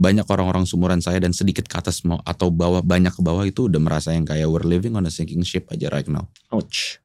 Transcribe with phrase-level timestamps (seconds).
[0.00, 3.68] banyak orang-orang sumuran saya dan sedikit ke atas mau atau bawah banyak ke bawah itu
[3.68, 6.24] udah merasa yang kayak we're living on a sinking ship aja right now.
[6.48, 6.96] Ouch.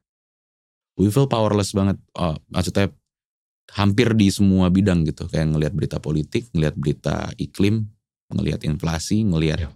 [0.96, 2.00] We feel powerless banget.
[2.16, 2.88] Oh, maksudnya
[3.76, 5.28] hampir di semua bidang gitu.
[5.28, 7.84] Kayak ngelihat berita politik, ngelihat berita iklim,
[8.32, 9.70] ngelihat inflasi, ngelihat Ya.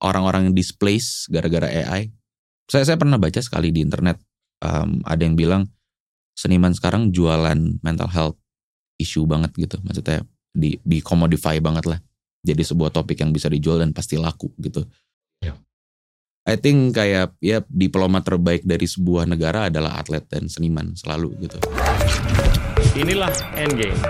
[0.00, 2.08] orang-orang yang displace gara-gara AI.
[2.68, 4.16] Saya saya pernah baca sekali di internet
[4.64, 5.68] um, ada yang bilang
[6.36, 8.36] seniman sekarang jualan mental health
[8.96, 9.76] issue banget gitu.
[9.84, 10.24] Maksudnya
[10.56, 12.00] di di commodify banget lah.
[12.40, 14.86] Jadi sebuah topik yang bisa dijual dan pasti laku gitu.
[15.44, 15.52] Ya.
[16.48, 21.58] I think kayak ya diplomat terbaik dari sebuah negara adalah atlet dan seniman selalu gitu.
[22.96, 23.28] Inilah
[23.58, 24.00] Endgame.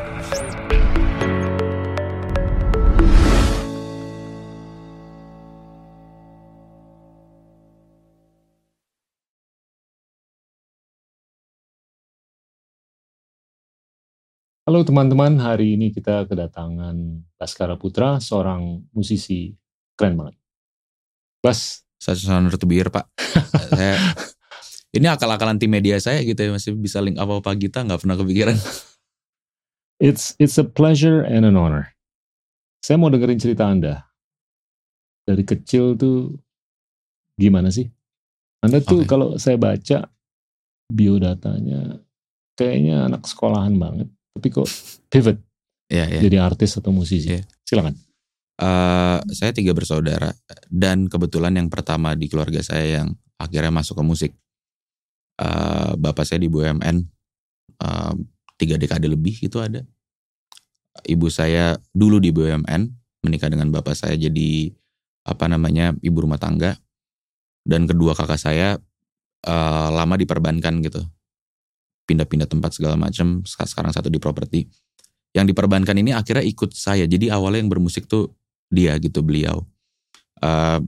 [14.66, 19.54] Halo teman-teman, hari ini kita kedatangan Baskara Putra, seorang musisi
[19.94, 20.34] keren banget.
[21.38, 21.86] Bas,
[22.58, 23.06] to be here, Pak.
[23.78, 23.94] saya,
[24.90, 28.58] ini akal-akalan tim media saya gitu ya masih bisa link apa-apa kita nggak pernah kepikiran.
[30.02, 31.94] it's it's a pleasure and an honor.
[32.82, 34.02] Saya mau dengerin cerita Anda.
[35.30, 36.42] Dari kecil tuh
[37.38, 37.86] gimana sih?
[38.66, 39.14] Anda tuh Oke.
[39.14, 40.10] kalau saya baca
[40.90, 42.02] biodatanya
[42.58, 44.68] kayaknya anak sekolahan banget, tapi kok
[45.08, 45.40] pivot
[45.86, 46.18] Ya ya.
[46.18, 47.30] jadi artis atau musisi.
[47.30, 47.46] Iya.
[47.62, 47.94] Silakan.
[48.56, 50.34] Eh, saya tiga bersaudara
[50.66, 54.32] dan kebetulan yang pertama di keluarga saya yang akhirnya masuk ke musik.
[55.38, 56.96] Eh, bapak saya di BUMN
[57.78, 58.14] eh,
[58.58, 59.84] tiga dekade lebih itu ada.
[61.06, 62.82] Ibu saya dulu di BUMN
[63.22, 64.72] menikah dengan bapak saya jadi
[65.26, 66.78] apa namanya ibu rumah tangga
[67.62, 68.74] dan kedua kakak saya
[69.46, 71.06] eh, lama di perbankan gitu
[72.06, 74.70] pindah-pindah tempat segala macam sekarang satu di properti.
[75.34, 77.04] Yang di perbankan ini akhirnya ikut saya.
[77.04, 78.32] Jadi awalnya yang bermusik tuh
[78.72, 79.66] dia gitu beliau.
[80.40, 80.80] Eh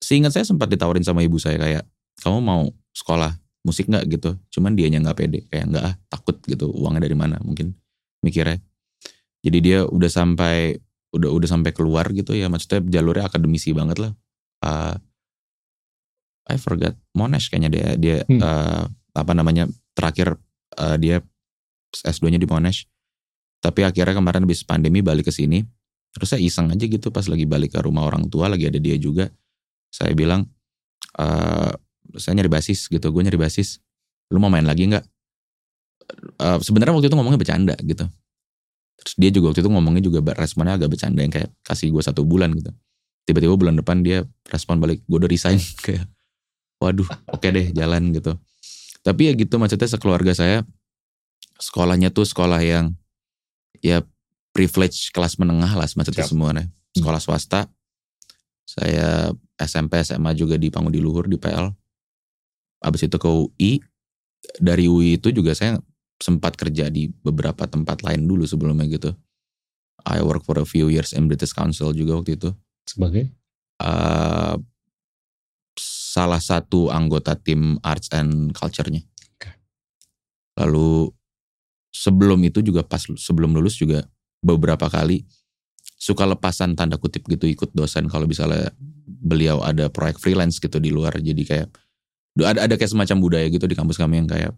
[0.00, 1.84] seingat saya sempat ditawarin sama ibu saya kayak
[2.24, 4.04] kamu mau sekolah musik nggak?
[4.10, 4.30] gitu.
[4.58, 5.46] Cuman dianya nggak pede.
[5.52, 7.36] Kayak nggak ah takut gitu uangnya dari mana?
[7.44, 7.76] Mungkin
[8.24, 8.58] mikirnya.
[9.44, 10.80] Jadi dia udah sampai
[11.14, 12.48] udah udah sampai keluar gitu ya.
[12.50, 14.12] Maksudnya jalurnya akademisi banget lah.
[14.64, 14.96] Eh
[16.50, 16.98] I forgot.
[17.14, 18.42] Monash kayaknya dia dia Hmm.
[18.42, 19.70] eh, apa namanya
[20.00, 20.40] terakhir
[20.80, 21.16] eh, dia
[21.92, 22.88] S2-nya di Monash.
[23.60, 25.60] Tapi akhirnya kemarin habis pandemi balik ke sini.
[26.16, 28.96] Terus saya iseng aja gitu pas lagi balik ke rumah orang tua lagi ada dia
[28.96, 29.28] juga.
[29.92, 30.48] Saya bilang
[31.20, 31.72] eh
[32.18, 33.78] saya nyari basis gitu gue nyari basis.
[34.32, 35.04] Lu mau main lagi nggak?
[36.40, 38.08] Eh, sebenarnya waktu itu ngomongnya bercanda gitu.
[39.00, 42.24] Terus dia juga waktu itu ngomongnya juga responnya agak bercanda yang kayak kasih gue satu
[42.24, 42.72] bulan gitu.
[43.28, 45.60] Tiba-tiba bulan depan dia respon balik gue udah resign.
[45.84, 46.10] Kayak
[46.80, 48.40] waduh oke deh jalan gitu
[49.00, 50.64] tapi ya gitu maksudnya sekeluarga saya
[51.60, 52.92] sekolahnya tuh sekolah yang
[53.80, 54.04] ya
[54.52, 56.32] privilege kelas menengah lah maksudnya Siap.
[56.32, 56.64] semuanya.
[56.90, 57.70] Sekolah swasta
[58.66, 61.70] saya SMP SMA juga di Pangudi Luhur di PL
[62.80, 63.72] abis itu ke UI
[64.56, 65.76] dari UI itu juga saya
[66.20, 69.12] sempat kerja di beberapa tempat lain dulu sebelumnya gitu.
[70.04, 72.52] I work for a few years in British Council juga waktu itu.
[72.88, 73.28] Sebagai?
[73.80, 74.54] Eh
[76.10, 79.06] salah satu anggota tim arts and culture-nya.
[80.58, 81.14] Lalu
[81.94, 84.02] sebelum itu juga pas sebelum lulus juga
[84.42, 85.22] beberapa kali
[86.00, 88.72] suka lepasan tanda kutip gitu ikut dosen kalau misalnya
[89.06, 91.68] beliau ada proyek freelance gitu di luar jadi kayak
[92.40, 94.56] ada ada kayak semacam budaya gitu di kampus kami yang kayak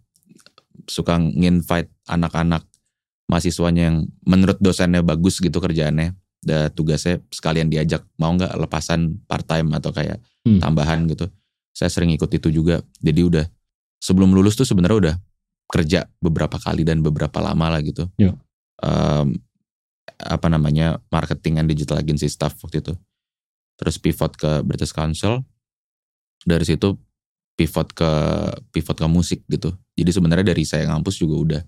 [0.87, 2.63] suka nginvite anak-anak
[3.27, 6.15] mahasiswanya yang menurut dosennya bagus gitu kerjaannya
[6.47, 10.59] dan tugasnya sekalian diajak mau nggak lepasan part time atau kayak Hmm.
[10.59, 11.31] tambahan gitu
[11.73, 12.85] saya sering ikut itu juga.
[13.01, 13.45] Jadi udah
[13.99, 15.17] sebelum lulus tuh sebenarnya udah
[15.73, 18.07] kerja beberapa kali dan beberapa lama lah gitu.
[18.21, 18.37] Ya.
[18.85, 19.41] Em,
[20.23, 22.95] apa namanya marketing and digital agency staff waktu itu.
[23.81, 25.43] Terus pivot ke British Council.
[26.45, 26.95] Dari situ
[27.57, 28.11] pivot ke
[28.71, 29.73] pivot ke musik gitu.
[29.97, 31.63] Jadi sebenarnya dari saya ngampus juga udah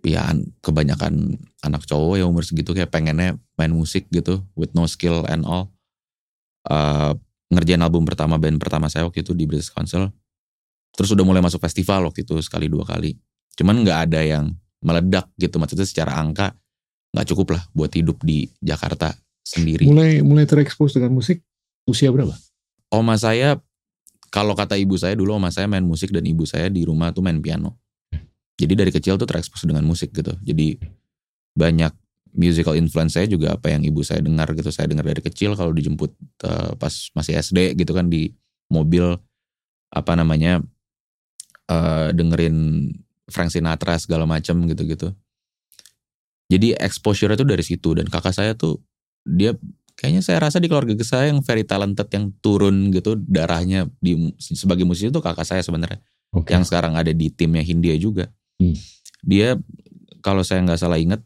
[0.00, 4.86] ya an- kebanyakan anak cowok yang umur segitu kayak pengennya main musik gitu with no
[4.88, 5.72] skill and all.
[6.68, 7.12] Eh,
[7.50, 10.08] ngerjain album pertama band pertama saya waktu itu di British Council.
[10.94, 13.14] Terus udah mulai masuk festival waktu itu sekali dua kali.
[13.58, 16.56] Cuman nggak ada yang meledak gitu maksudnya secara angka
[17.10, 19.12] nggak cukup lah buat hidup di Jakarta
[19.42, 19.84] sendiri.
[19.90, 21.42] Mulai mulai terekspos dengan musik
[21.84, 22.32] usia berapa?
[22.90, 23.56] oma saya
[24.30, 27.22] kalau kata ibu saya dulu oma saya main musik dan ibu saya di rumah tuh
[27.22, 27.78] main piano.
[28.60, 30.36] Jadi dari kecil tuh terekspos dengan musik gitu.
[30.44, 30.76] Jadi
[31.56, 31.90] banyak
[32.34, 35.74] musical influence saya juga apa yang ibu saya dengar gitu saya dengar dari kecil kalau
[35.74, 36.10] dijemput
[36.46, 38.30] eh, pas masih SD gitu kan di
[38.70, 39.18] mobil
[39.90, 40.62] apa namanya
[41.70, 42.90] eh dengerin
[43.30, 45.14] Frank Sinatra segala macam gitu-gitu
[46.50, 48.82] Jadi exposure itu dari situ dan kakak saya tuh
[49.22, 49.54] dia
[49.94, 54.82] kayaknya saya rasa di keluarga saya yang very talented yang turun gitu darahnya di sebagai
[54.82, 56.02] musisi itu kakak saya sebenarnya
[56.34, 56.50] Oke.
[56.50, 58.34] yang sekarang ada di timnya Hindia juga.
[58.58, 58.74] Hmm.
[59.22, 59.54] Dia
[60.26, 61.22] kalau saya nggak salah inget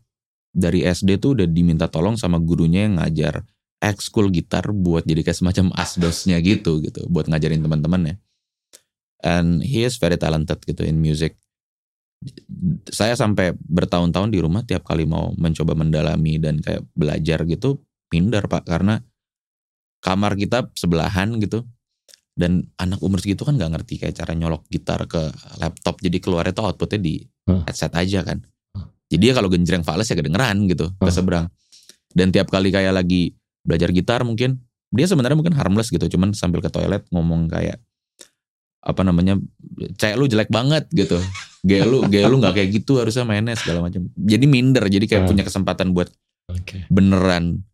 [0.54, 3.42] dari SD tuh udah diminta tolong sama gurunya yang ngajar
[3.82, 8.16] ekskul gitar buat jadi kayak semacam asdosnya gitu gitu buat ngajarin teman-temannya.
[9.20, 11.36] And he is very talented gitu in music.
[12.88, 18.48] Saya sampai bertahun-tahun di rumah tiap kali mau mencoba mendalami dan kayak belajar gitu minder
[18.48, 19.02] pak karena
[20.00, 21.68] kamar kita sebelahan gitu
[22.32, 26.52] dan anak umur segitu kan nggak ngerti kayak cara nyolok gitar ke laptop jadi keluarnya
[26.56, 27.14] tuh outputnya di
[27.68, 28.40] headset aja kan.
[29.10, 31.12] Jadi ya kalau genjreng fales ya kedengeran gitu ke Hah.
[31.12, 31.46] seberang
[32.14, 33.34] dan tiap kali kayak lagi
[33.64, 34.62] belajar gitar mungkin
[34.94, 37.80] dia sebenarnya mungkin harmless gitu cuman sambil ke toilet ngomong kayak
[38.84, 39.40] apa namanya
[39.96, 41.16] cek lu jelek banget gitu
[41.64, 45.22] gaya lu gaya lu nggak kayak gitu harusnya mainnya segala macam jadi minder jadi kayak
[45.24, 45.30] Hah.
[45.32, 46.12] punya kesempatan buat
[46.52, 46.84] Oke.
[46.92, 47.64] beneran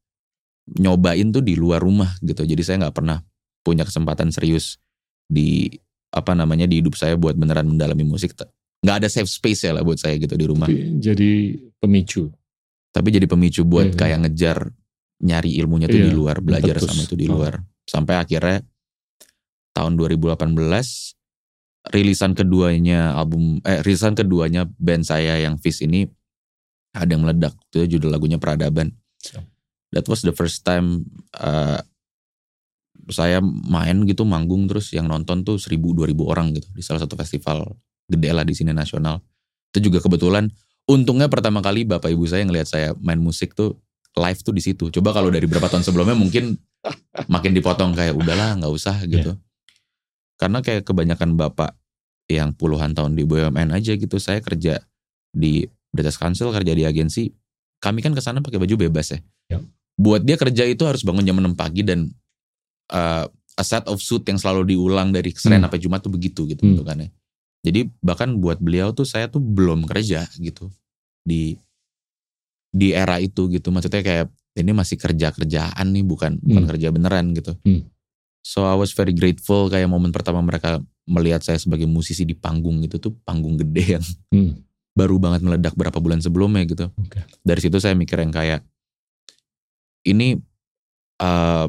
[0.79, 2.47] nyobain tuh di luar rumah gitu.
[2.47, 3.19] Jadi saya nggak pernah
[3.67, 4.79] punya kesempatan serius
[5.27, 5.67] di
[6.11, 8.37] apa namanya di hidup saya buat beneran mendalami musik.
[8.81, 10.65] Nggak ada safe space ya lah buat saya gitu di rumah.
[10.67, 11.33] Tapi jadi
[11.77, 12.33] pemicu.
[12.91, 14.01] Tapi jadi pemicu buat Iya, iya.
[14.01, 14.59] kayak ngejar
[15.21, 17.37] nyari ilmunya tuh di Iya, luar, belajar sama itu di Oh.
[17.39, 17.61] luar.
[17.85, 18.65] Sampai akhirnya
[19.77, 21.13] tahun 2018
[21.93, 26.09] rilisan keduanya album eh rilisan keduanya band saya yang Fish ini
[26.93, 27.53] ada yang meledak.
[27.71, 28.97] Itu judul lagunya Peradaban.
[29.21, 29.45] Siap.
[29.93, 31.05] That was the first time
[31.37, 31.83] uh,
[33.11, 37.19] saya main gitu manggung terus yang nonton tuh 1000 2000 orang gitu di salah satu
[37.19, 37.75] festival
[38.11, 39.23] gede lah di sini nasional.
[39.71, 40.51] Itu juga kebetulan
[40.91, 43.79] untungnya pertama kali bapak ibu saya ngelihat saya main musik tuh
[44.19, 44.91] live tuh di situ.
[44.91, 46.59] Coba kalau dari beberapa tahun sebelumnya mungkin
[47.31, 49.39] makin dipotong kayak udahlah nggak usah gitu.
[50.35, 51.77] Karena kayak kebanyakan bapak
[52.27, 54.79] yang puluhan tahun di BUMN aja gitu saya kerja
[55.31, 57.27] di British Council kerja di agensi
[57.83, 59.19] kami kan ke sana pakai baju bebas ya.
[59.51, 59.63] Yap.
[59.99, 62.09] Buat dia kerja itu harus bangun jam 6 pagi dan
[62.93, 63.27] uh,
[63.59, 65.69] a set of suit yang selalu diulang dari Senin Hmm.
[65.69, 66.81] sampai Jumat tuh begitu gitu Hmm.
[66.81, 67.09] bentukannya.
[67.61, 70.73] Jadi bahkan buat beliau tuh saya tuh belum kerja gitu
[71.21, 71.61] di
[72.71, 73.69] di era itu gitu.
[73.69, 74.27] Maksudnya kayak
[74.57, 76.71] ini masih kerja kerjaan nih bukan bukan Hmm.
[76.73, 77.53] kerja beneran gitu.
[77.63, 77.85] Hmm.
[78.41, 82.81] So I was very grateful kayak momen pertama mereka melihat saya sebagai musisi di panggung
[82.81, 84.65] gitu tuh panggung gede yang Hmm.
[84.97, 86.89] baru banget meledak berapa bulan sebelumnya gitu.
[86.97, 87.21] Oke.
[87.45, 88.65] Dari situ saya mikir yang kayak
[90.09, 90.41] ini
[91.21, 91.67] eh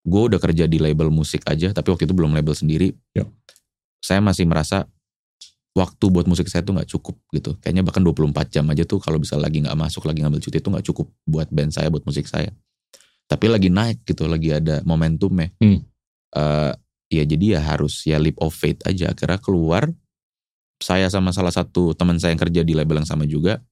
[0.00, 2.92] gue udah kerja di label musik aja, tapi waktu itu belum label sendiri.
[3.12, 3.28] Yap.
[4.00, 4.88] Saya masih merasa
[5.80, 7.56] waktu buat musik saya tuh nggak cukup gitu.
[7.64, 10.70] Kayaknya bahkan 24 jam aja tuh kalau bisa lagi nggak masuk, lagi ngambil cuti tuh
[10.76, 12.52] nggak cukup buat band saya, buat musik saya.
[13.24, 15.48] Tapi lagi naik gitu, lagi ada momentumnya.
[15.56, 15.80] Hmm.
[16.36, 16.72] Eh,
[17.10, 19.16] ya jadi ya harus ya leap of faith aja.
[19.16, 19.88] Akhirnya keluar,
[20.76, 23.64] saya sama salah satu teman saya yang kerja di label yang sama juga,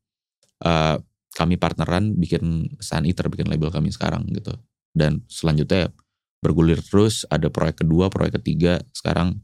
[0.64, 0.96] eh,
[1.37, 4.56] kami partneran bikin Sun Eater, bikin label kami sekarang gitu.
[4.96, 5.93] Dan selanjutnya
[6.40, 9.43] bergulir terus, ada proyek kedua, proyek ketiga, sekarang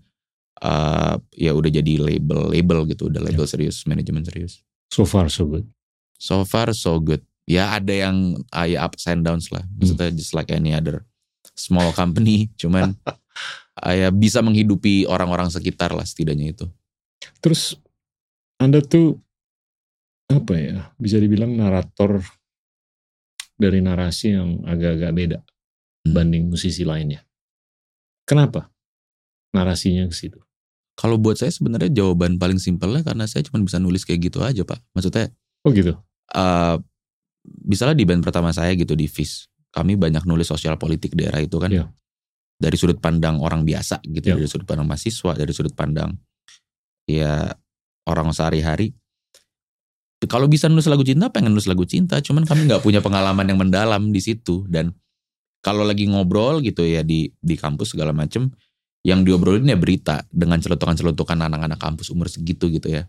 [0.65, 4.65] eh, ya udah jadi label label gitu, udah label serius, manajemen serius.
[4.89, 5.69] So far so good.
[6.17, 7.21] So far so good.
[7.45, 9.63] Ya ada yang ah, ya ups and downs lah.
[9.77, 11.05] Maksudnya just like any other
[11.53, 12.97] small company, cuman
[13.77, 16.67] ah, ya bisa menghidupi orang-orang sekitar lah setidaknya itu.
[17.45, 17.77] Terus
[18.57, 19.21] Anda tuh
[20.33, 20.77] apa ya?
[20.97, 22.25] Bisa dibilang narator
[23.61, 25.39] dari narasi yang agak-agak beda
[26.05, 26.13] Hmm.
[26.13, 27.25] banding musisi lainnya.
[28.29, 28.69] Kenapa?
[29.57, 30.37] Narasinya ke situ.
[30.95, 34.63] Kalau buat saya sebenarnya jawaban paling simpelnya karena saya cuma bisa nulis kayak gitu aja
[34.63, 34.79] pak.
[34.95, 35.31] Maksudnya
[35.67, 35.97] Oh gitu.
[36.35, 36.77] eh
[37.67, 41.57] misalnya di band pertama saya gitu di FIS, kami banyak nulis sosial politik daerah itu
[41.59, 41.69] kan.
[41.73, 41.91] Iya.
[42.55, 44.39] Dari sudut pandang orang biasa gitu, Iya.
[44.39, 46.15] dari sudut pandang mahasiswa, dari sudut pandang
[47.11, 47.51] ya
[48.07, 48.95] orang sehari-hari.
[50.25, 53.61] Kalau bisa nulis lagu cinta, pengen nulis lagu cinta, cuman kami nggak punya pengalaman yang
[53.61, 54.97] mendalam di situ dan
[55.61, 58.49] kalau lagi ngobrol gitu ya di di kampus segala macem,
[59.05, 63.05] yang diobrolin ya berita dengan celotukan-celotukan anak-anak kampus umur segitu gitu ya.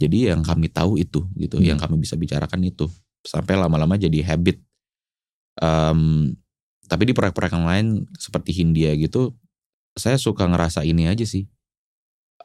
[0.00, 1.76] Jadi yang kami tahu itu gitu, Hmm.
[1.76, 2.88] yang kami bisa bicarakan itu
[3.20, 4.64] sampai lama-lama jadi habit.
[5.60, 6.32] Em,
[6.88, 7.86] tapi di proyek-proyek yang lain
[8.16, 9.36] seperti Hindia gitu,
[9.92, 11.44] saya suka ngerasa ini aja sih.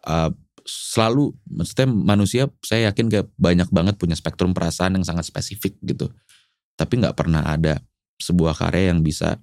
[0.04, 0.32] Eh,
[0.68, 6.12] selalu, maksudnya manusia saya yakin kayak banyak banget punya spektrum perasaan yang sangat spesifik gitu.
[6.76, 7.80] Tapi nggak pernah ada
[8.20, 9.40] sebuah karya yang bisa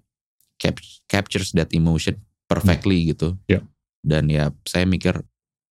[0.61, 2.21] cap- captures that emotion
[2.53, 3.35] perfectly gitu.
[3.49, 3.65] Ya.
[4.05, 5.25] Dan ya saya mikir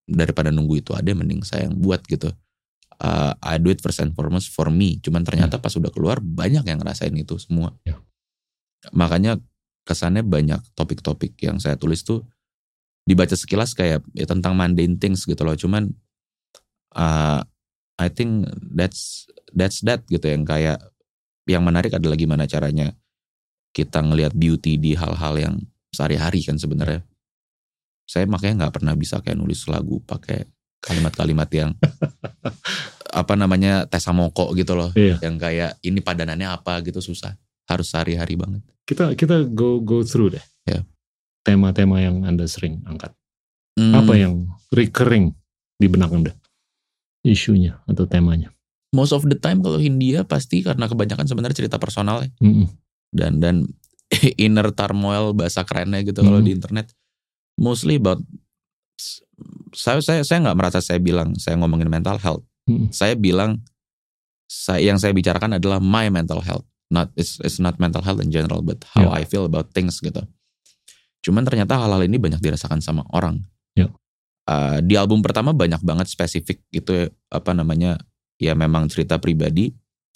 [0.08, 2.34] daripada nunggu itu ada mending saya yang buat gitu.
[3.02, 4.98] Uh, I do it first and foremost for me.
[5.02, 7.74] Cuman ternyata pas udah keluar banyak yang ngerasain itu semua.
[7.86, 7.98] Ya.
[8.90, 9.38] Makanya
[9.82, 12.22] kesannya banyak topik-topik yang saya tulis tuh
[13.02, 15.58] dibaca sekilas kayak ya tentang mundane things gitu loh.
[15.58, 15.90] Cuman
[16.94, 17.42] uh,
[17.98, 20.78] I think that's that's that gitu yang kayak
[21.46, 22.94] yang menarik adalah gimana caranya
[23.74, 25.54] kita ngelihat beauty di hal-hal yang
[25.92, 27.04] sehari-hari kan sebenarnya.
[28.08, 30.48] Saya makanya nggak pernah bisa kayak nulis lagu pakai
[30.82, 31.70] kalimat-kalimat yang
[33.22, 35.20] apa namanya tesamoko gitu loh, Iya.
[35.22, 37.36] yang kayak ini padanannya apa gitu susah,
[37.68, 38.64] harus sehari-hari banget.
[38.82, 40.44] Kita kita go go through deh.
[40.66, 40.82] Ya.
[41.44, 43.12] Tema-tema yang Anda sering angkat.
[43.78, 45.34] Hmm, Apa yang recurring
[45.76, 46.32] di benak Anda?
[47.22, 48.50] Isunya atau temanya.
[48.92, 52.30] Most of the time kalau Hindia pasti karena kebanyakan sebenarnya cerita personal ya.
[52.42, 52.66] Mm-mm.
[53.12, 53.56] dan dan
[54.44, 56.46] inner turmoil bahasa kerennya gitu kalau Hmm.
[56.46, 56.86] di internet
[57.56, 58.20] mostly about
[59.72, 62.92] saya saya saya nggak merasa saya bilang saya ngomongin mental health Mm-mm.
[62.92, 63.64] saya bilang
[64.46, 68.28] saya yang saya bicarakan adalah my mental health not it's, it's not mental health in
[68.28, 69.20] general but how Ya.
[69.20, 70.22] I feel about things gitu
[71.22, 73.40] cuman ternyata hal-hal ini banyak dirasakan sama orang
[73.72, 73.88] Ya.
[74.44, 77.96] Uh, di album pertama banyak banget spesifik gitu apa namanya
[78.36, 79.72] ya memang cerita pribadi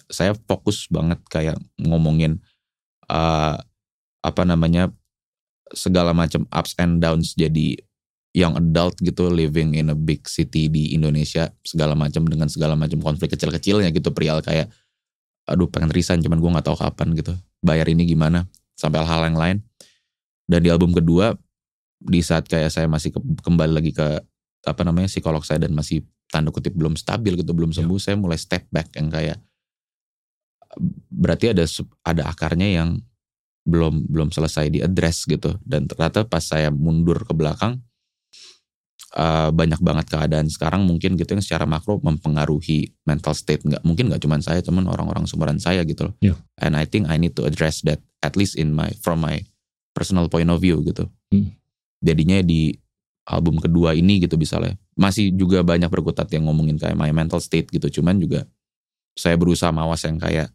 [0.07, 2.43] saya fokus banget kayak ngomongin
[3.09, 3.57] uh,
[4.23, 4.93] apa namanya
[5.75, 7.77] segala macam ups and downs jadi
[8.37, 13.01] young adult gitu living in a big city di Indonesia segala macam dengan segala macam
[13.01, 14.69] konflik kecil-kecilnya gitu perihal kayak
[15.49, 17.33] aduh pengen resign cuman gue nggak tahu kapan gitu.
[17.63, 18.45] Bayar ini gimana?
[18.77, 19.57] Sampai hal-hal yang lain.
[20.47, 21.33] Dan di album kedua
[21.97, 24.21] di saat kayak saya masih ke- kembali lagi ke
[24.67, 28.37] apa namanya psikolog saya dan masih tanda kutip belum stabil gitu belum sembuh saya mulai
[28.37, 29.39] step back yang kayak
[31.09, 31.65] berarti ada
[32.05, 33.01] ada akarnya yang
[33.67, 35.59] belum belum selesai di address gitu.
[35.61, 37.83] Dan ternyata pas saya mundur ke belakang
[39.19, 43.67] eh, banyak banget keadaan sekarang mungkin gitu yang secara makro mempengaruhi mental state.
[43.67, 46.15] Nggak mungkin nggak cuma saya cuman orang-orang sumuran saya gitu loh.
[46.23, 46.39] Yeah.
[46.63, 49.43] and I think I need to address that at least in my from my
[49.93, 51.11] personal point of view gitu.
[51.35, 51.51] Hmm.
[52.07, 52.71] jadinya di
[53.27, 57.69] album kedua ini gitu misalnya masih juga banyak berkutat yang ngomongin kayak my mental state
[57.69, 58.01] gitu.
[58.01, 58.47] Cuman juga
[59.19, 60.53] saya berusaha mawas yang kayak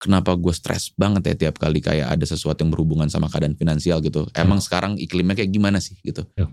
[0.00, 4.00] kenapa gue stres banget ya tiap kali kayak ada sesuatu yang berhubungan sama keadaan finansial
[4.00, 4.24] gitu.
[4.32, 6.24] Emang sekarang iklimnya kayak gimana sih gitu?
[6.34, 6.48] Ya.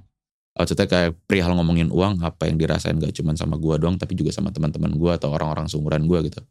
[0.57, 4.33] maksudnya kayak perihal ngomongin uang apa yang dirasain gak cuma sama gue doang tapi juga
[4.33, 6.41] sama teman-teman gue atau orang-orang seumuran gue gitu.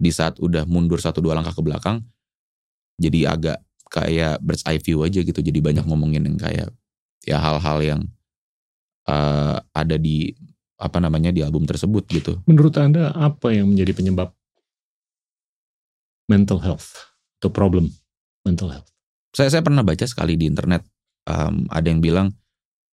[0.00, 2.00] Di saat udah mundur satu dua langkah ke belakang
[2.96, 3.60] jadi agak
[3.92, 5.44] kayak bird's eye view aja gitu.
[5.44, 6.72] Jadi banyak ngomongin yang kayak
[7.28, 8.00] ya hal-hal yang
[9.04, 10.32] eh, ada di
[10.80, 12.40] apa namanya di album tersebut gitu.
[12.48, 14.37] Menurut Anda apa yang menjadi penyebab
[16.28, 16.94] mental health
[17.40, 17.90] atau problem
[18.44, 18.88] mental health?
[19.32, 20.84] saya saya pernah baca sekali di internet
[21.28, 22.28] em, ada yang bilang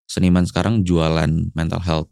[0.06, 2.10] seniman sekarang jualan mental health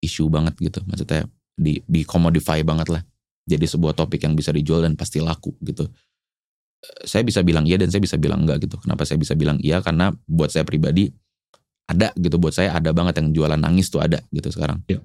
[0.00, 0.80] issue banget gitu.
[0.88, 3.02] Maksudnya di di commodify banget lah.
[3.46, 5.86] Jadi sebuah topik yang bisa dijual dan pasti laku gitu.
[6.82, 8.76] Eh, saya bisa bilang iya dan saya bisa bilang enggak gitu.
[8.80, 9.80] Kenapa saya bisa bilang iya?
[9.84, 11.12] Karena buat saya pribadi
[11.86, 12.40] ada gitu.
[12.40, 14.82] Buat saya ada banget yang jualan nangis tuh ada gitu sekarang.
[14.90, 15.00] Iya.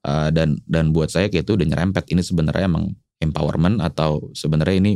[0.00, 2.04] Eh, dan dan buat saya kayak itu udah nyerempet.
[2.10, 4.92] Ini sebenarnya emang empowerment atau sebenarnya ini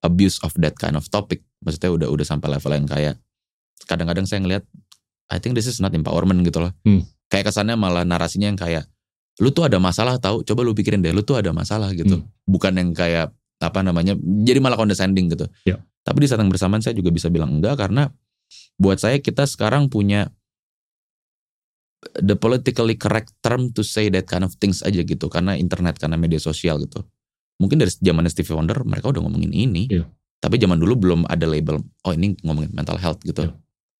[0.00, 3.14] abuse of that kind of topic maksudnya udah udah sampai level yang kayak
[3.84, 4.64] kadang-kadang saya ngelihat
[5.30, 7.04] I think this is not empowerment gitu loh Hmm.
[7.28, 8.84] kayak kesannya malah narasinya yang kayak
[9.40, 12.28] lu tuh ada masalah tahu coba lu pikirin deh lu tuh ada masalah gitu Hmm.
[12.44, 15.80] bukan yang kayak apa namanya jadi malah condescending gitu Ya.
[16.00, 18.08] tapi di saat yang bersamaan saya juga bisa bilang enggak karena
[18.76, 20.32] buat saya kita sekarang punya
[22.16, 26.16] the politically correct term to say that kind of things aja gitu karena internet karena
[26.16, 27.04] media sosial gitu
[27.60, 29.86] mungkin dari zaman Stevie Wonder mereka udah ngomongin ini.
[29.86, 30.08] Iya.
[30.40, 33.44] tapi zaman dulu belum ada label oh ini ngomongin mental health gitu.
[33.44, 33.52] Iya.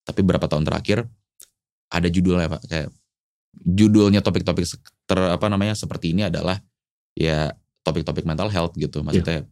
[0.09, 1.05] tapi berapa tahun terakhir
[1.93, 2.63] ada judulnya pak.
[2.65, 2.89] Kayak
[3.61, 4.65] judulnya topik-topik
[5.05, 6.57] ter apa namanya seperti ini adalah
[7.13, 7.53] ya
[7.85, 9.05] topik-topik mental health gitu.
[9.05, 9.45] Maksudnya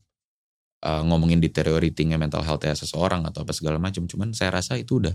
[0.83, 5.03] uh, ngomongin deterioratingnya mental health ya seseorang atau apa segala macam cuman saya rasa itu
[5.03, 5.15] udah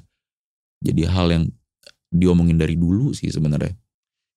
[0.83, 1.43] jadi hal yang
[2.13, 3.73] diomongin dari dulu sih sebenarnya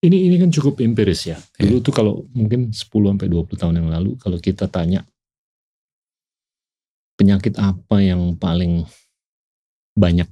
[0.04, 1.38] Ini ini kan cukup empiris ya.
[1.56, 1.72] Iya.
[1.72, 5.02] Dulu tuh kalau mungkin 10 sampai 20 tahun yang lalu kalau kita tanya
[7.16, 8.84] penyakit apa yang paling
[9.96, 10.28] banyak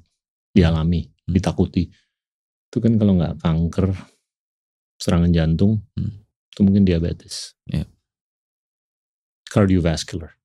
[0.53, 1.33] dialami, Hmm.
[1.33, 1.89] ditakuti.
[2.69, 3.89] Itu kan kalau nggak kanker,
[5.01, 6.13] serangan jantung, Hmm.
[6.53, 7.57] itu mungkin diabetes.
[7.65, 7.89] Iya.
[9.49, 10.37] Cardiovascular.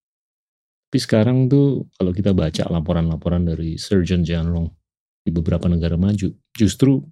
[0.90, 4.66] Tapi sekarang tuh kalau kita baca laporan-laporan dari Surgeon General
[5.22, 7.04] di beberapa negara maju, justru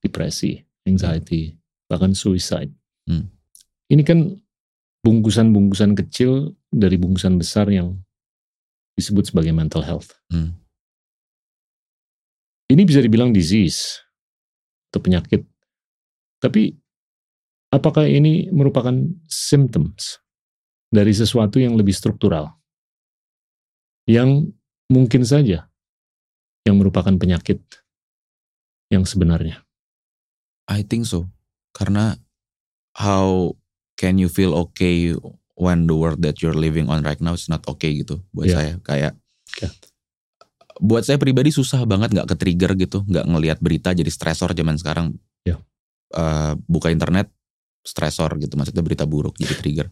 [0.00, 0.56] depresi,
[0.88, 1.56] anxiety,
[1.90, 2.72] bahkan suicide.
[3.08, 3.28] Hmm.
[3.90, 4.38] Ini kan
[5.02, 7.98] bungkusan-bungkusan kecil dari bungkusan besar yang
[8.94, 10.12] disebut sebagai mental health.
[10.28, 10.60] Hmm.
[12.70, 13.98] Ini bisa dibilang disease
[14.92, 15.42] atau penyakit.
[16.38, 16.70] Tapi
[17.74, 18.94] apakah ini merupakan
[19.26, 20.22] symptoms
[20.86, 22.54] dari sesuatu yang lebih struktural?
[24.06, 24.54] Yang
[24.86, 25.66] mungkin saja
[26.66, 27.58] yang merupakan penyakit
[28.90, 29.62] yang sebenarnya.
[30.70, 31.26] I think so
[31.74, 32.14] karena
[32.94, 33.54] how
[33.94, 35.12] can you feel okay
[35.54, 38.54] when the world that you're living on right now is not okay gitu buat Iya.
[38.54, 39.12] saya kayak
[39.50, 39.66] Oke.
[40.80, 44.78] buat saya pribadi susah banget nggak ke trigger gitu nggak ngelihat berita jadi stresor zaman
[44.78, 45.12] sekarang
[45.44, 45.60] Iya.
[46.10, 47.28] Eh, buka internet
[47.82, 49.86] stresor gitu maksudnya berita buruk jadi trigger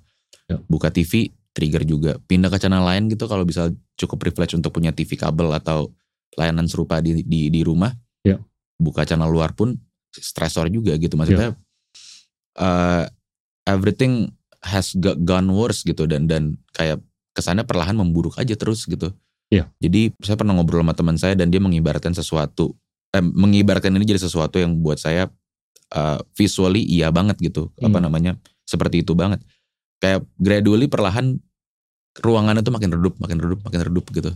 [0.48, 0.58] Iya.
[0.64, 4.90] buka TV trigger juga pindah ke channel lain gitu kalau bisa cukup privilege untuk punya
[4.90, 5.92] TV kabel atau
[6.34, 7.92] layanan serupa di di, di rumah
[8.24, 8.40] Iya.
[8.78, 9.76] buka channel luar pun
[10.12, 11.52] stresor juga gitu maksudnya
[12.56, 13.04] eh,
[13.64, 14.32] everything
[14.64, 16.98] has got gone worse gitu dan dan kayak
[17.32, 19.14] kesannya perlahan memburuk aja terus gitu.
[19.48, 19.70] Iya.
[19.78, 22.74] Jadi saya pernah ngobrol sama teman saya dan dia mengibaratkan sesuatu,
[23.14, 25.30] eh, mengibaratkan ini jadi sesuatu yang buat saya
[25.88, 27.72] eh, visually iya banget gitu.
[27.80, 28.10] Apa Hmm.
[28.10, 28.36] namanya?
[28.68, 29.40] Seperti itu banget.
[30.04, 31.40] Kayak gradually perlahan
[32.20, 34.30] ruangannya tuh makin redup, makin redup, makin redup gitu.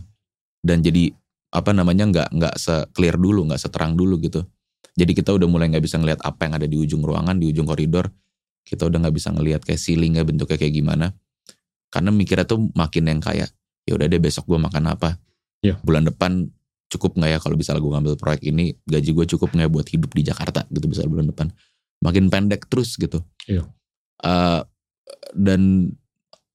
[0.65, 1.13] Dan jadi
[1.53, 4.41] apa namanya nggak nggak se-clear dulu, nggak seterang dulu gitu.
[4.93, 7.65] Jadi kita udah mulai nggak bisa ngelihat apa yang ada di ujung ruangan, di ujung
[7.65, 8.13] koridor.
[8.63, 11.11] Kita udah nggak bisa ngelihat kayak ceilingnya bentuknya kayak gimana.
[11.89, 13.49] Karena mikirnya tuh makin yang kayak
[13.83, 15.17] ya udah deh besok gue makan apa.
[15.65, 15.81] Iya.
[15.81, 16.47] Bulan depan
[16.93, 19.87] cukup nggak ya kalau bisa gue ngambil proyek ini gaji gue cukup nggak ya buat
[19.89, 21.49] hidup di Jakarta gitu bisa bulan depan.
[22.05, 23.25] Makin pendek terus gitu.
[23.49, 23.65] Iya.
[24.23, 24.61] Eh,
[25.33, 25.91] dan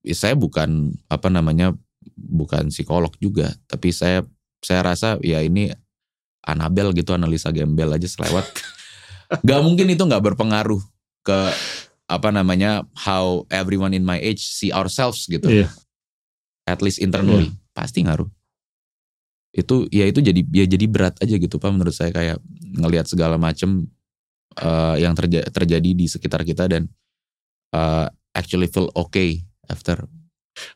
[0.07, 1.75] ya saya bukan apa namanya
[2.15, 4.25] bukan psikolog juga tapi saya
[4.63, 5.71] saya rasa ya ini
[6.49, 8.49] Anabel gitu analisa gembel aja selewat.
[9.45, 10.81] Nggak mungkin itu nggak berpengaruh
[11.21, 11.39] ke
[12.09, 15.45] apa namanya how everyone in my age see ourselves gitu.
[15.45, 15.69] Iya.
[16.69, 17.53] at least internally.
[17.73, 18.29] Pasti ngaruh.
[19.53, 22.13] Itu ya itu jadi ya jadi berat aja gitu pak menurut saya.
[22.13, 22.41] Kayak
[22.77, 23.89] ngelihat segala macem
[24.57, 26.89] eh, yang terja- terjadi di sekitar kita dan
[27.73, 30.05] eh, actually feel okay after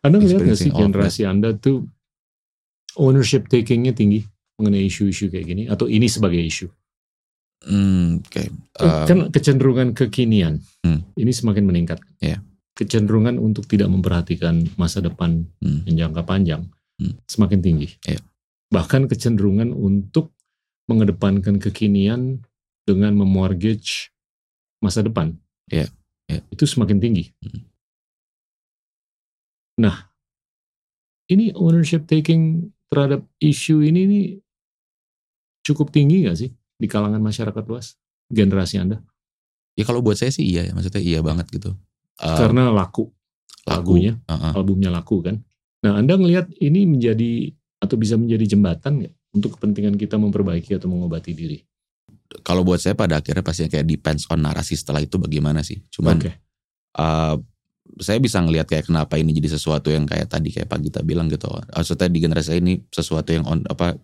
[0.05, 1.89] Anda ngeliat gak sih generasi Anda tuh
[2.97, 4.25] ownership takingnya tinggi
[4.63, 6.71] mengenai isu-isu kayak gini atau ini sebagai isu?
[7.63, 11.03] hmm, oke eh, kan kecenderungan kekinian Hmm.
[11.15, 12.03] ini semakin meningkat.
[12.19, 12.43] Iya.
[12.75, 16.63] Kecenderungan untuk tidak memperhatikan masa depan hmm, yang jangka panjang
[16.99, 17.15] Hmm.
[17.27, 17.89] semakin tinggi.
[18.07, 18.19] Iya.
[18.71, 20.35] Bahkan kecenderungan untuk
[20.91, 22.43] mengedepankan kekinian
[22.83, 24.11] dengan memortgage
[24.83, 25.39] masa depan.
[25.71, 25.87] Iya.
[26.27, 26.43] Iya.
[26.51, 27.31] Itu semakin tinggi.
[27.47, 27.63] Hmm.
[29.79, 30.11] Nah,
[31.31, 34.21] ini ownership taking terhadap isu ini ini
[35.63, 37.95] cukup tinggi nggak sih di kalangan masyarakat luas
[38.29, 38.99] generasi Anda?
[39.73, 41.73] ya kalau buat saya sih iya ya maksudnya iya banget gitu
[42.21, 43.09] Eh, Karena laku
[43.65, 44.15] lagu lagunya.
[44.29, 44.53] uh-uh.
[44.55, 45.41] albumnya laku kan.
[45.83, 50.87] Nah, Anda ngelihat ini menjadi atau bisa menjadi jembatan nggak untuk kepentingan kita memperbaiki atau
[50.93, 51.59] mengobati diri?
[52.45, 56.17] kalau buat saya pada akhirnya pasti kayak depends on narasi setelah itu bagaimana sih cuman
[56.17, 56.33] Oke.
[56.97, 57.37] uh,
[58.01, 61.29] saya bisa ngelihat kayak kenapa ini jadi sesuatu yang kayak tadi kayak Pak Gita bilang
[61.29, 61.49] gitu.
[61.49, 64.01] Maksudnya di generasi ini sesuatu yang on, apa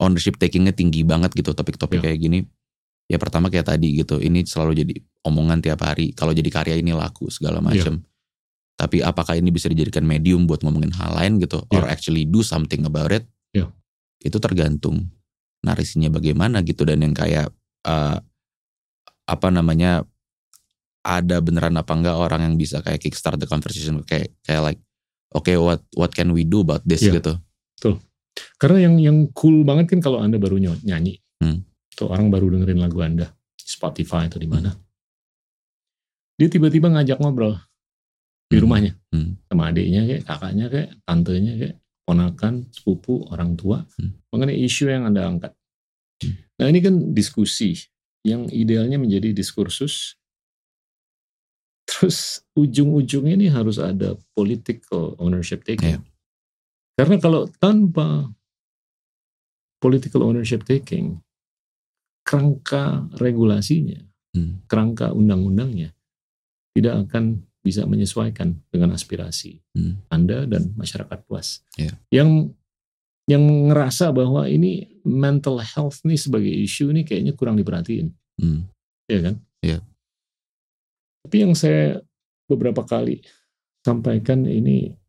[0.00, 2.10] ownership takingnya tinggi banget gitu topik-topik Ya.
[2.10, 2.38] kayak gini.
[3.06, 4.94] Ya pertama kayak tadi gitu, ini selalu jadi
[5.26, 6.14] omongan tiap hari.
[6.14, 8.00] Kalau jadi karya ini laku segala macam.
[8.78, 11.92] Tapi apakah ini bisa dijadikan medium buat ngomongin hal lain gitu, or Ya.
[11.92, 13.26] actually do something about it?
[13.52, 13.68] Ya.
[14.18, 15.10] Itu tergantung
[15.60, 17.52] narasinya bagaimana gitu dan yang kayak
[17.84, 18.16] eh,
[19.26, 20.06] apa namanya
[21.00, 24.80] ada beneran apa enggak orang yang bisa kayak kickstart the conversation kayak kayak like
[25.30, 27.20] okay what what can we do about this Iya.
[27.20, 27.36] gitu
[28.56, 31.18] Karena yang yang cool banget kan kalau Anda baru ny- nyanyi.
[31.40, 31.64] Hmm.
[31.96, 34.72] Atau orang baru dengerin lagu Anda di Spotify atau di mana.
[36.40, 37.56] Dia tiba-tiba ngajak ngobrol
[38.48, 38.64] di Hmm.
[38.64, 39.36] rumahnya Hmm.
[39.48, 41.76] sama adiknya kayak kakaknya kayak tantenya kayak
[42.08, 44.16] ponakan, sepupu, orang tua Hmm.
[44.32, 45.52] mengenai isu yang Anda angkat.
[46.24, 46.34] Hmm.
[46.58, 47.76] Nah, ini kan diskusi
[48.24, 50.16] yang idealnya menjadi diskursus
[51.90, 55.98] Terus ujung-ujungnya ini harus ada political ownership taking.
[55.98, 56.00] Iya.
[57.00, 58.28] Karena kalau tanpa
[59.80, 61.24] political ownership taking,
[62.28, 64.04] kerangka regulasinya,
[64.36, 64.62] Hmm.
[64.68, 65.96] kerangka undang-undangnya
[66.76, 70.04] tidak akan bisa menyesuaikan dengan aspirasi Hmm.
[70.12, 71.64] Anda dan masyarakat luas.
[71.80, 71.96] Iya.
[72.12, 72.54] Yang
[73.26, 78.68] yang ngerasa bahwa ini mental health nih sebagai isu ini kayaknya kurang diperhatiin, Hmm.
[79.08, 79.34] ya kan?
[79.64, 79.78] Iya.
[81.24, 82.04] Tapi yang saya
[82.46, 83.24] beberapa kali
[83.82, 84.99] sampaikan ini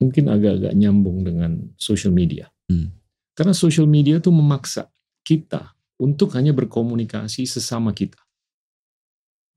[0.00, 2.48] mungkin agak-agak nyambung dengan social media.
[2.66, 2.90] Hmm.
[3.36, 4.88] Karena social media itu memaksa
[5.22, 8.18] kita untuk hanya berkomunikasi sesama kita.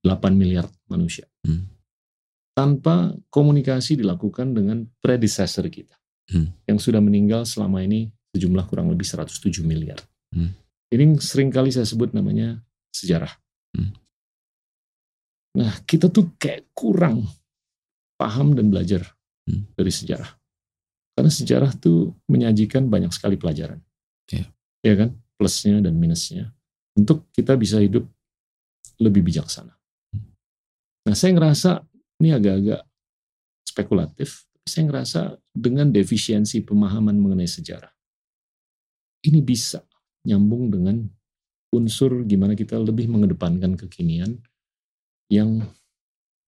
[0.04, 1.26] 8 miliar manusia.
[1.48, 1.72] Hmm.
[2.54, 5.96] Tanpa komunikasi dilakukan dengan predecessor kita.
[6.30, 6.52] Hmm.
[6.68, 9.98] Yang sudah meninggal selama ini sejumlah kurang lebih 107 miliar.
[10.36, 10.52] Hmm.
[10.92, 12.60] Ini sering kali saya sebut namanya
[12.92, 13.32] sejarah.
[13.74, 13.96] Hmm.
[15.58, 17.26] Nah, kita tuh kayak kurang
[18.20, 19.06] paham dan belajar
[19.44, 19.68] Hmm.
[19.76, 20.32] dari sejarah.
[21.14, 23.78] Karena sejarah tuh menyajikan banyak sekali pelajaran.
[24.32, 24.48] Iya.
[24.82, 25.10] Ya kan?
[25.36, 26.56] Plusnya dan minusnya.
[26.96, 28.08] Untuk kita bisa hidup
[29.04, 29.76] lebih bijaksana.
[31.04, 31.84] Nah saya ngerasa
[32.24, 32.82] ini agak-agak
[33.68, 37.92] spekulatif, saya ngerasa dengan defisiensi pemahaman mengenai sejarah,
[39.28, 39.84] ini bisa
[40.24, 41.04] nyambung dengan
[41.74, 44.40] unsur gimana kita lebih mengedepankan kekinian
[45.28, 45.66] yang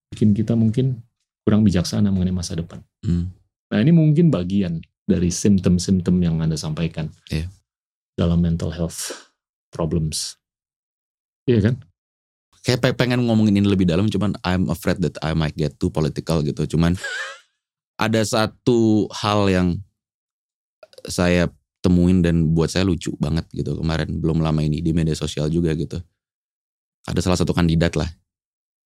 [0.08, 1.02] bikin kita mungkin
[1.46, 2.82] kurang bijaksana mengenai masa depan.
[3.06, 3.30] Hmm.
[3.70, 7.46] Nah ini mungkin bagian dari simptom-simptom yang Anda sampaikan Iya.
[8.18, 9.14] dalam mental health
[9.70, 10.34] problems.
[11.46, 11.74] Iya kan?
[12.66, 15.94] Kayak pe- pengen ngomongin ini lebih dalam, cuman I'm afraid that I might get too
[15.94, 16.66] political gitu.
[16.66, 16.98] Cuman
[18.04, 19.68] ada satu hal yang
[21.06, 21.46] saya
[21.86, 25.70] temuin dan buat saya lucu banget gitu kemarin belum lama ini di media sosial juga
[25.78, 26.02] gitu.
[27.06, 28.10] Ada salah satu kandidat lah.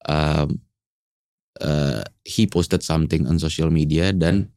[0.05, 0.61] Um,
[1.61, 4.51] uh, he posted something on social media dan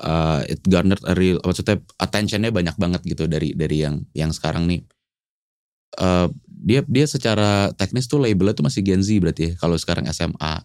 [0.00, 4.66] uh, it garnered a real maksudnya attentionnya banyak banget gitu dari dari yang yang sekarang
[4.70, 4.82] nih.
[5.94, 9.52] Uh, dia dia secara teknis tuh labelnya tuh masih Gen Z berarti ya.
[9.60, 10.64] Kalau sekarang SMA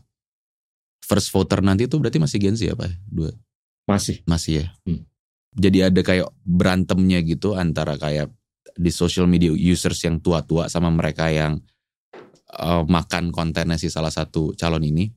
[1.06, 2.96] first voter nanti tuh berarti masih Gen Z apa ya?
[3.06, 3.30] Dua
[3.90, 4.22] Masih.
[4.30, 4.68] masih ya.
[4.86, 5.06] Hmm.
[5.58, 8.30] Jadi ada kayak berantemnya gitu antara kayak
[8.78, 11.58] di social media users yang tua-tua sama mereka yang
[12.54, 15.10] uh, makan kontennya si salah satu calon ini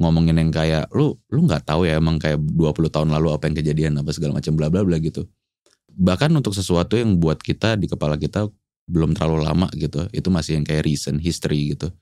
[0.00, 3.56] ngomongin yang kayak lu lu nggak tahu ya emang kayak 20 tahun lalu apa yang
[3.60, 5.28] kejadian apa segala macam bla bla bla gitu.
[5.92, 8.48] Bahkan untuk sesuatu yang buat kita di kepala kita
[8.88, 11.92] belum terlalu lama gitu, itu masih yang kayak recent history gitu.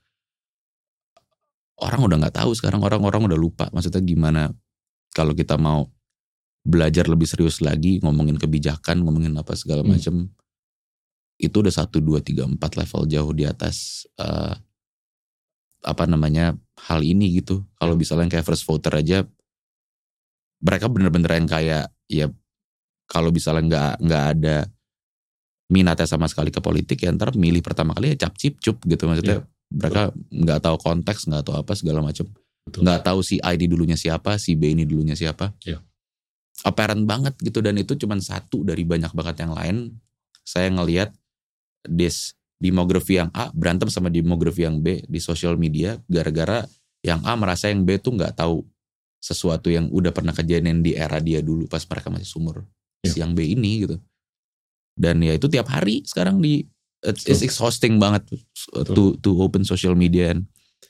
[1.79, 4.51] Orang udah nggak tahu sekarang orang-orang udah lupa maksudnya gimana
[5.15, 5.87] kalau kita mau
[6.63, 9.95] belajar lebih serius lagi ngomongin kebijakan ngomongin apa segala Hmm.
[9.95, 10.15] macam
[11.39, 14.53] itu udah satu dua tiga empat level jauh di atas eh,
[15.79, 17.65] apa namanya hal ini gitu.
[17.75, 19.27] Kalau misalnya kayak first voter aja
[20.59, 22.27] mereka bener-bener yang kayak ya
[23.07, 24.57] kalau misalnya nggak nggak ada
[25.69, 29.03] minatnya sama sekali ke politik ya ntar milih pertama kali ya cap cip cup gitu.
[29.07, 32.25] Maksudnya mereka nggak tahu konteks nggak tahu apa segala macam
[32.69, 35.53] nggak tahu si A ini dulunya siapa si B ini dulunya siapa.
[35.65, 35.81] Iya.
[36.59, 39.95] apparent banget gitu dan itu cuman satu dari banyak banget yang lain.
[40.43, 41.15] Saya ngelihat
[41.87, 46.67] this demografi yang A berantem sama demografi yang B di sosial media gara-gara
[47.01, 48.61] yang A merasa yang B tuh nggak tahu
[49.17, 52.63] sesuatu yang udah pernah kejadian di era dia dulu pas mereka masih sumur
[52.99, 53.11] Iya.
[53.11, 53.95] si yang B ini gitu
[54.93, 56.67] dan ya itu tiap hari sekarang di
[56.99, 58.27] it's, it's exhausting banget
[58.75, 60.43] uh, to to open social media and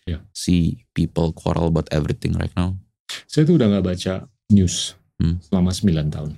[0.09, 0.25] Iya.
[0.33, 2.73] see people quarrel about everything right now
[3.29, 4.13] Saya tuh udah nggak baca
[4.49, 5.35] news Hmm.
[5.43, 6.31] selama 9 tahun.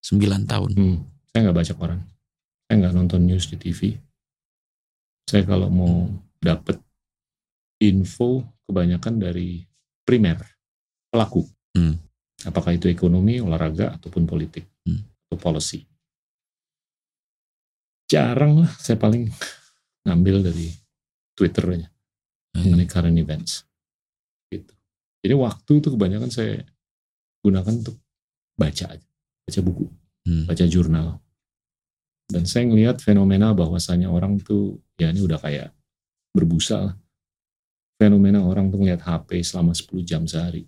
[0.00, 0.96] 9 tahun Hmm.
[1.28, 2.00] Saya nggak baca koran.
[2.64, 4.00] Saya nggak nonton news di TV.
[5.24, 6.08] Saya kalau mau
[6.38, 6.76] dapet
[7.80, 9.64] info kebanyakan dari
[10.04, 10.40] primer
[11.08, 11.44] pelaku.
[11.74, 11.96] Hmm.
[12.44, 15.00] Apakah itu ekonomi, olahraga, ataupun politik Hmm.
[15.26, 15.88] atau policy.
[18.04, 19.32] Jarang lah saya paling
[20.06, 20.68] ngambil dari
[21.34, 21.88] Twitternya
[22.54, 23.64] mengenai current events.
[24.52, 24.70] Gitu.
[25.24, 26.62] Jadi waktu itu kebanyakan saya
[27.40, 27.96] gunakan untuk
[28.54, 29.08] baca aja,
[29.48, 29.86] baca buku,
[30.28, 30.44] Hmm.
[30.48, 31.18] baca jurnal.
[32.28, 35.70] Dan saya ngelihat fenomena bahwasanya orang tuh ya ini udah kayak
[36.34, 36.94] berbusa lah.
[37.94, 40.66] Fenomena orang tuh ngeliat HP selama 10 jam sehari.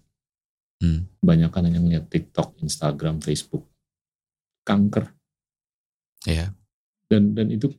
[0.79, 1.11] Hmm.
[1.19, 3.67] Kebanyakan hanya ngeliat TikTok, Instagram, Facebook.
[4.63, 5.11] Kanker.
[6.27, 6.55] Iya.
[7.07, 7.71] Dan dan itu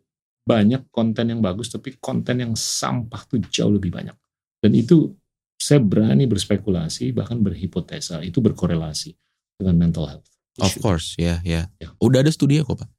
[0.48, 4.16] banyak konten yang bagus tapi konten yang sampah tuh jauh lebih banyak.
[4.64, 5.12] Dan itu
[5.60, 9.12] saya berani berspekulasi bahkan berhipotesa itu berkorelasi
[9.60, 10.30] dengan mental health.
[10.58, 11.70] Of course, ya, ya.
[11.78, 11.94] Ya.
[12.02, 12.90] Udah ada studi kok, Pak.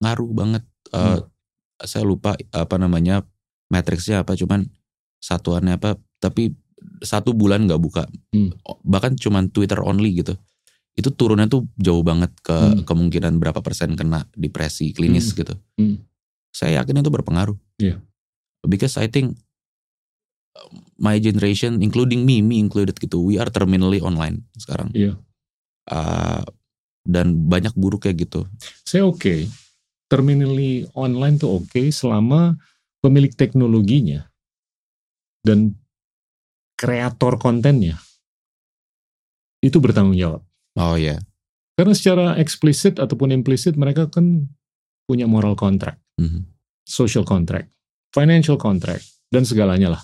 [0.00, 0.64] Ngaruh banget.
[0.88, 1.28] Hmm.
[1.82, 3.26] Saya lupa apa namanya
[3.72, 4.70] matriksnya apa, cuman
[5.18, 5.98] satuannya apa.
[6.22, 6.54] Tapi
[7.00, 8.52] satu bulan nggak buka, Hmm.
[8.84, 10.36] bahkan cuman Twitter only gitu.
[10.94, 12.84] Itu turunnya tuh jauh banget ke Hmm.
[12.86, 15.36] kemungkinan berapa persen kena depresi klinis Hmm.
[15.42, 15.54] gitu.
[15.80, 15.96] Hmm.
[16.54, 17.58] Saya yakin itu berpengaruh.
[17.82, 17.98] Iya.
[18.62, 19.34] Because I think
[21.02, 24.94] my generation, including me, me included gitu, we are terminally online sekarang.
[24.94, 25.18] Iya.
[25.90, 26.46] Uh,
[27.04, 28.46] dan banyak buruk kayak gitu.
[28.86, 29.50] Saya oke.
[30.14, 32.54] Terminally online tuh oke selama
[33.02, 34.22] pemilik teknologinya
[35.42, 35.74] dan
[36.78, 37.98] kreator kontennya
[39.58, 40.46] itu bertanggung jawab.
[40.78, 41.18] Oh ya,
[41.74, 44.46] Karena secara eksplisit ataupun implisit mereka kan
[45.10, 46.46] punya moral contract, Mhm.
[46.86, 47.74] social contract,
[48.14, 49.02] financial contract,
[49.34, 50.02] dan segalanya lah.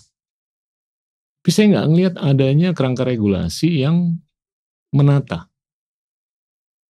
[1.40, 4.18] Tapi saya nggak ngelihat adanya kerangka regulasi yang
[4.90, 5.46] menata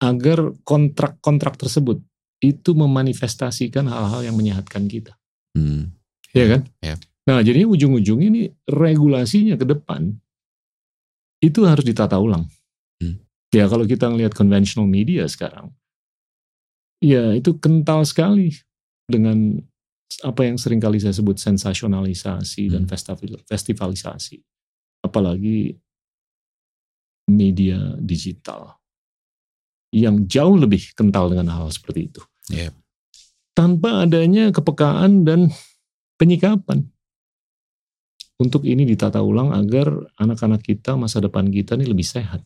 [0.00, 2.00] agar kontrak-kontrak tersebut
[2.40, 5.14] itu memanifestasikan hal-hal yang menyehatkan kita.
[5.52, 5.92] Hmm.
[6.32, 6.60] Iya kan?
[6.80, 6.94] Ya.
[7.28, 10.16] Nah, jadi ujung-ujungnya ini regulasinya ke depan
[11.44, 12.48] itu harus ditata ulang.
[13.00, 13.20] Hmm.
[13.52, 15.72] Ya kalau kita ngelihat conventional media sekarang,
[17.00, 18.52] ya itu kental sekali
[19.08, 19.60] dengan
[20.20, 22.90] apa yang sering kali saya sebut sensasionalisasi dan Hmm.
[22.90, 24.40] festival- festivalisasi.
[25.00, 25.80] apalagi
[27.24, 28.79] media digital
[29.90, 32.22] yang jauh lebih kental dengan hal seperti itu.
[32.50, 32.74] Yep.
[33.54, 35.50] Tanpa adanya kepekaan dan
[36.16, 36.86] penyikapan.
[38.40, 42.40] Untuk ini ditata ulang agar anak-anak kita, masa depan kita ini lebih sehat.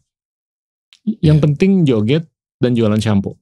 [1.04, 1.44] Yang Iya.
[1.44, 2.24] penting joget
[2.59, 3.38] dan jualan shampoo.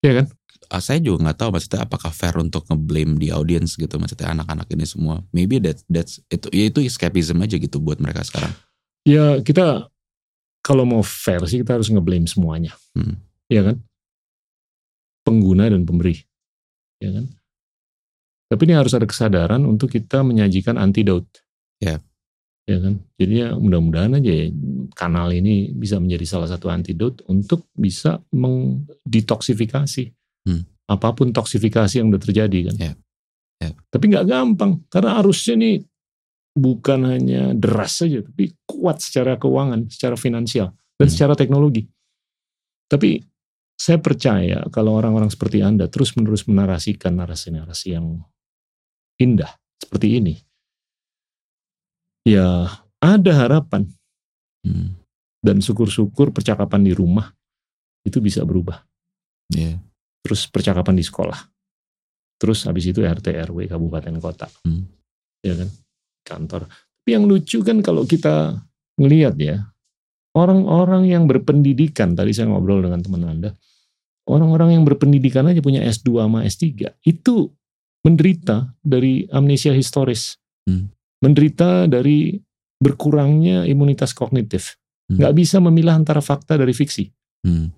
[0.00, 0.26] Ya kan?
[0.72, 4.66] Ah, saya juga nggak tahu maksudnya apakah fair untuk ngeblame di audience gitu maksudnya anak-anak
[4.74, 8.50] ini semua maybe that that's itu ya itu escapism aja gitu buat mereka sekarang
[9.04, 9.92] Ya kita
[10.64, 12.72] kalau mau fair sih kita harus ngeblame semuanya.
[12.96, 13.20] Hmm.
[13.52, 13.84] Ya kan?
[15.20, 16.16] Pengguna dan pemberi.
[17.04, 17.28] Ya kan?
[18.48, 21.44] Tapi ini harus ada kesadaran untuk kita menyajikan antidote.
[21.84, 22.00] Ya.
[22.64, 23.04] Ya kan?
[23.20, 24.48] Jadi ya mudah-mudahan aja ya
[24.96, 30.04] kanal ini bisa menjadi salah satu antidote untuk bisa mendetoksifikasi.
[30.48, 30.64] Hmm.
[30.88, 32.76] Apa pun toksifikasi yang udah terjadi kan.
[32.80, 32.92] Ya.
[33.60, 33.70] Ya.
[33.92, 35.84] Tapi nggak gampang karena arusnya nih
[36.54, 41.12] bukan hanya deras saja, tapi kuat secara keuangan, secara finansial, dan Hmm.
[41.12, 41.82] secara teknologi.
[42.86, 43.18] Tapi
[43.74, 48.22] saya percaya kalau orang-orang seperti Anda terus-menerus menarasikan narasi-narasi yang
[49.18, 49.50] indah
[49.82, 50.34] seperti ini,
[52.24, 52.70] ya
[53.02, 53.90] ada harapan
[54.64, 54.96] Hmm.
[55.44, 57.28] dan syukur-syukur percakapan di rumah
[58.06, 58.80] itu bisa berubah.
[59.52, 59.76] Iya.
[60.24, 61.36] Terus percakapan di sekolah.
[62.40, 64.48] Terus habis itu RT RW kabupaten kota.
[64.64, 64.88] Hmm.
[65.44, 65.68] Ya kan?
[66.24, 66.66] Kantor.
[67.04, 68.64] Tapi yang lucu kan kalau kita
[68.96, 69.60] ngelihat ya,
[70.32, 73.50] orang-orang yang berpendidikan, tadi saya ngobrol dengan teman Anda,
[74.24, 77.52] orang-orang yang berpendidikan aja punya S2 sama S3, itu
[78.04, 80.40] menderita dari amnesia historis.
[80.64, 80.88] Hmm.
[81.20, 82.40] Menderita dari
[82.80, 84.80] berkurangnya imunitas kognitif.
[85.12, 85.20] Hmm.
[85.20, 87.08] Nggak bisa memilah antara fakta dari fiksi.
[87.44, 87.68] Hmm.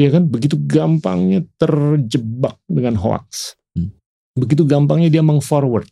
[0.00, 3.60] Ya kan, begitu gampangnya terjebak dengan hoax.
[3.76, 3.92] Hmm.
[4.32, 5.88] Begitu gampangnya dia meng-forward.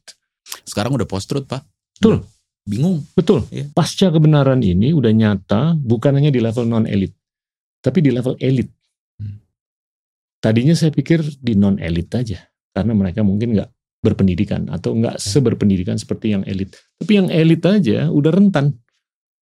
[0.64, 1.60] sekarang udah post truth pak
[1.98, 2.16] Betul.
[2.68, 3.48] bingung Betul.
[3.48, 3.64] Iya.
[3.72, 7.16] Pasca kebenaran ini udah nyata bukan hanya di level non elit,
[7.80, 8.68] tapi di level elit.
[9.16, 9.40] Hmm.
[10.38, 12.44] Tadinya saya pikir di non elit aja,
[12.76, 13.70] karena mereka mungkin nggak
[14.04, 15.24] berpendidikan atau nggak Iya.
[15.26, 16.76] seberpendidikan seperti yang elit.
[17.00, 18.76] Tapi yang elit aja udah rentan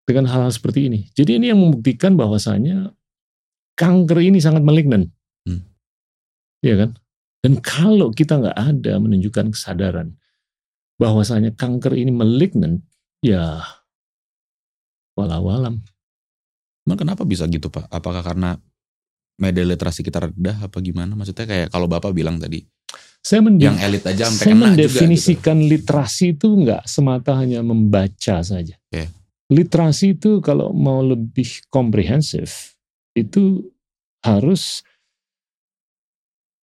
[0.06, 1.10] dengan hal-hal seperti ini.
[1.12, 2.94] Jadi ini yang membuktikan bahwasanya
[3.76, 5.10] kanker ini sangat malignan,
[5.44, 5.66] Hmm.
[6.62, 6.90] Iya kan?
[7.42, 10.14] Dan kalau kita nggak ada menunjukkan kesadaran
[10.96, 12.80] bahwasanya kanker ini malignan,
[13.20, 13.60] ya
[15.16, 15.80] walau alam.
[16.86, 18.54] Emang kenapa bisa gitu pak apakah karena
[19.36, 22.64] media literasi kita rendah apa gimana maksudnya kayak kalau bapak bilang tadi
[23.20, 24.86] Saya, mende- yang elit aja sampai saya kena juga gitu.
[24.86, 28.78] mendefinisikan literasi itu nggak semata hanya membaca saja.
[28.86, 29.10] Oke.
[29.50, 32.78] Literasi itu kalau mau lebih komprehensif
[33.18, 33.66] itu
[34.22, 34.86] harus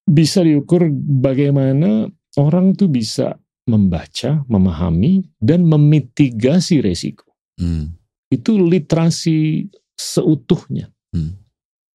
[0.07, 0.87] bisa diukur
[1.19, 2.07] bagaimana
[2.39, 7.27] orang tuh bisa membaca, memahami, dan memitigasi resiko.
[7.55, 7.95] Hmm.
[8.27, 11.37] Itu literasi seutuhnya Hmm.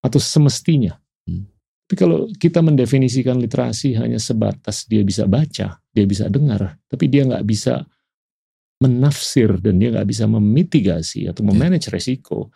[0.04, 1.00] atau semestinya.
[1.26, 1.48] Hmm.
[1.88, 7.24] Tapi kalau kita mendefinisikan literasi hanya sebatas dia bisa baca, dia bisa dengar, tapi dia
[7.24, 7.88] nggak bisa
[8.84, 12.52] menafsir dan dia nggak bisa memitigasi atau memanage resiko,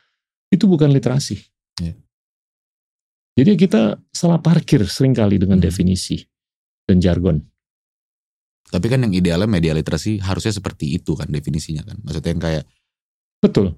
[0.52, 1.40] itu bukan literasi.
[1.80, 1.96] Ya.
[3.40, 5.66] Jadi kita salah parkir sering kali dengan Hmm.
[5.72, 6.20] definisi
[6.84, 7.40] dan jargon.
[8.70, 11.98] Tapi kan yang idealnya media literasi harusnya seperti itu kan definisinya kan.
[12.06, 12.66] Maksudnya yang kayak
[13.40, 13.74] Betul,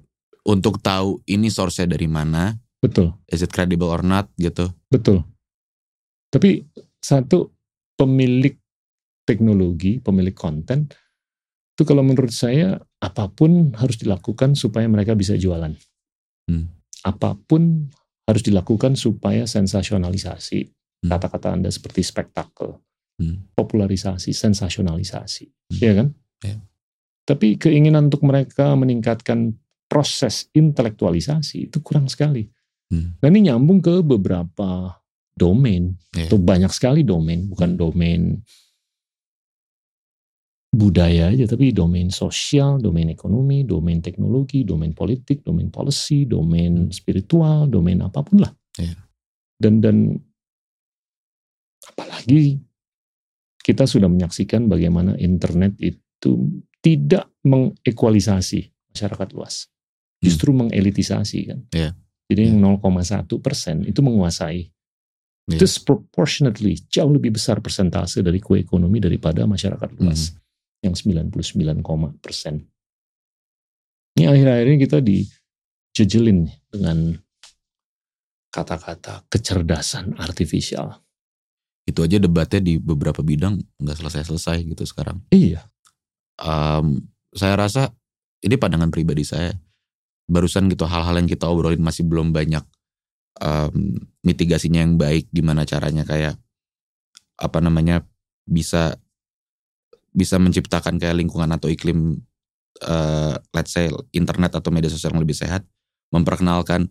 [0.46, 4.74] untuk tahu ini source-nya dari mana, betul, is it credible or not gitu.
[4.90, 5.22] betul.
[6.32, 6.66] Tapi
[6.98, 7.52] satu
[7.94, 8.56] pemilik
[9.28, 10.90] teknologi, pemilik konten,
[11.76, 15.76] itu kalau menurut saya apa pun harus dilakukan supaya mereka bisa jualan.
[16.50, 16.66] Hmm.
[17.06, 17.90] Apa pun
[18.26, 20.60] harus dilakukan supaya sensasionalisasi.
[21.06, 21.10] Hmm.
[21.10, 22.78] Kata-kata Anda seperti spektakel,
[23.22, 23.54] Hmm.
[23.54, 25.46] popularisasi, sensasionalisasi.
[25.46, 25.78] Hmm.
[25.78, 26.08] Iya kan?
[26.42, 26.58] Iya.
[27.22, 29.54] Tapi keinginan untuk mereka meningkatkan
[29.86, 32.50] proses intelektualisasi itu kurang sekali.
[32.90, 33.14] Hmm.
[33.22, 34.98] Nah ini nyambung ke beberapa
[35.38, 36.34] domain Iya.
[36.34, 38.42] atau banyak sekali domain, bukan domain
[40.72, 47.68] budaya aja, tapi domain sosial, domain ekonomi, domain teknologi, domain politik, domain policy, domain spiritual,
[47.68, 48.52] domain apa pun lah.
[48.80, 48.96] Iya.
[49.60, 49.98] Dan dan
[51.92, 52.58] apalagi
[53.62, 56.50] kita sudah menyaksikan bagaimana internet itu
[56.82, 59.70] tidak mengekualisasi masyarakat luas,
[60.22, 61.60] justru mengelitisasi kan.
[61.74, 61.92] Iya.
[62.32, 64.72] Jadi yang 0,1 persen itu menguasai
[65.50, 65.58] Iya.
[65.58, 70.38] disproportionately jauh lebih besar persentase dari kue ekonomi daripada masyarakat luas
[70.86, 72.62] yang 99, persen.
[74.18, 77.16] Ini akhir-akhir ini kita dijejelin dengan
[78.52, 81.00] kata-kata kecerdasan artifisial.
[81.92, 85.20] Itu aja debatnya di beberapa bidang nggak selesai-selesai gitu sekarang.
[85.30, 85.68] Iya,
[86.42, 87.06] Em,
[87.38, 87.94] saya rasa
[88.42, 89.54] ini pandangan pribadi saya.
[90.26, 92.64] Barusan gitu hal-hal yang kita obrolin masih belum banyak
[93.44, 95.30] um, mitigasinya yang baik.
[95.30, 96.40] Gimana caranya kayak
[97.38, 98.02] apa namanya
[98.48, 98.96] bisa
[100.12, 102.20] bisa menciptakan kayak lingkungan atau iklim
[102.84, 105.62] uh, let's say internet atau media sosial yang lebih sehat,
[106.10, 106.90] memperkenalkan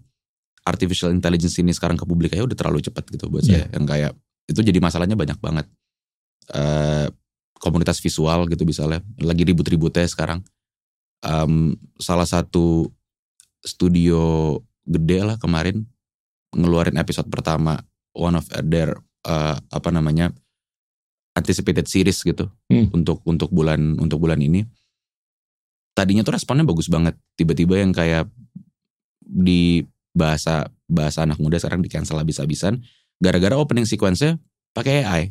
[0.63, 3.67] artificial intelligence ini sekarang ke publik aja udah terlalu cepat gitu buat Yeah.
[3.67, 3.77] saya.
[3.81, 4.13] Yang kayak
[4.51, 5.67] itu jadi masalahnya banyak banget.
[6.51, 7.07] Eh
[7.61, 10.41] komunitas visual gitu misalnya lagi ribut-ributnya sekarang.
[11.21, 12.89] Em, salah satu
[13.61, 14.57] studio
[14.89, 15.85] gede lah kemarin
[16.57, 17.79] ngeluarin episode pertama
[18.17, 18.97] one of their
[19.29, 20.33] eh, apa namanya
[21.37, 22.89] anticipated series gitu Hmm.
[22.97, 24.65] untuk untuk bulan untuk bulan ini.
[25.95, 27.15] Tadinya tuh responnya bagus banget.
[27.37, 28.27] Tiba-tiba yang kayak
[29.21, 29.85] di
[30.17, 32.83] bahasa bahasa anak muda sekarang di cancel habis-habisan
[33.21, 34.41] gara-gara opening sequence-nya
[34.73, 35.23] pakai AI.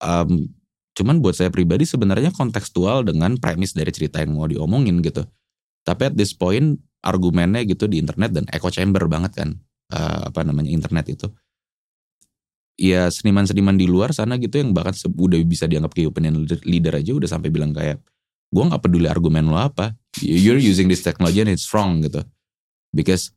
[0.00, 0.48] Em,
[0.96, 5.26] cuman buat saya pribadi sebenarnya kontekstual dengan premis dari cerita yang mau diomongin gitu.
[5.84, 9.50] Tapi at this point argumennya gitu di internet dan echo chamber banget kan
[9.92, 11.28] eh, apa namanya internet itu.
[12.80, 17.12] Ya seniman-seniman di luar sana gitu yang bahkan udah bisa dianggap kayak opinion leader aja
[17.12, 18.00] udah sampai bilang kayak
[18.50, 22.24] gue nggak peduli argumen lo apa, you're using this technology and it's wrong gitu.
[22.90, 23.30] Because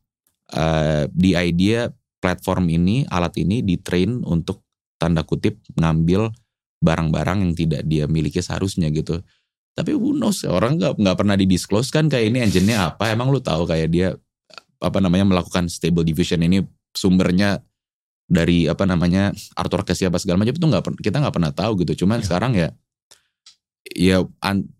[0.50, 1.92] uh, the idea
[2.24, 4.64] platform ini, alat ini ditrain untuk
[4.96, 6.32] tanda kutip ngambil
[6.80, 9.20] barang-barang yang tidak dia miliki seharusnya gitu.
[9.76, 13.12] Tapi who knows, orang nggak nggak pernah didisclose kan kayak ini engine-nya apa.
[13.12, 14.08] Emang lu tahu kayak dia
[14.80, 16.64] apa namanya melakukan stable diffusion ini
[16.96, 17.60] sumbernya
[18.24, 22.06] dari apa namanya Arthur Casey apa segala macam itu nggak kita nggak pernah tahu gitu.
[22.06, 22.72] Cuman sekarang ya
[23.92, 24.70] ya an-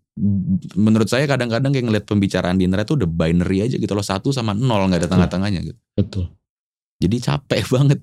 [0.79, 4.31] menurut saya kadang-kadang kayak ngeliat pembicaraan di internet tuh udah binary aja gitu loh satu
[4.31, 5.79] sama nol nggak ada tengah-tengahnya gitu.
[5.91, 6.31] Betul.
[7.01, 7.99] Jadi capek banget.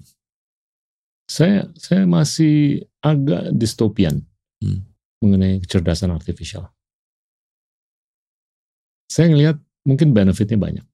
[1.29, 4.23] Saya saya masih agak distopian
[4.63, 4.87] Hmm.
[5.19, 6.71] mengenai kecerdasan artifisial.
[9.11, 10.87] Saya ngelihat mungkin benefitnya banyak.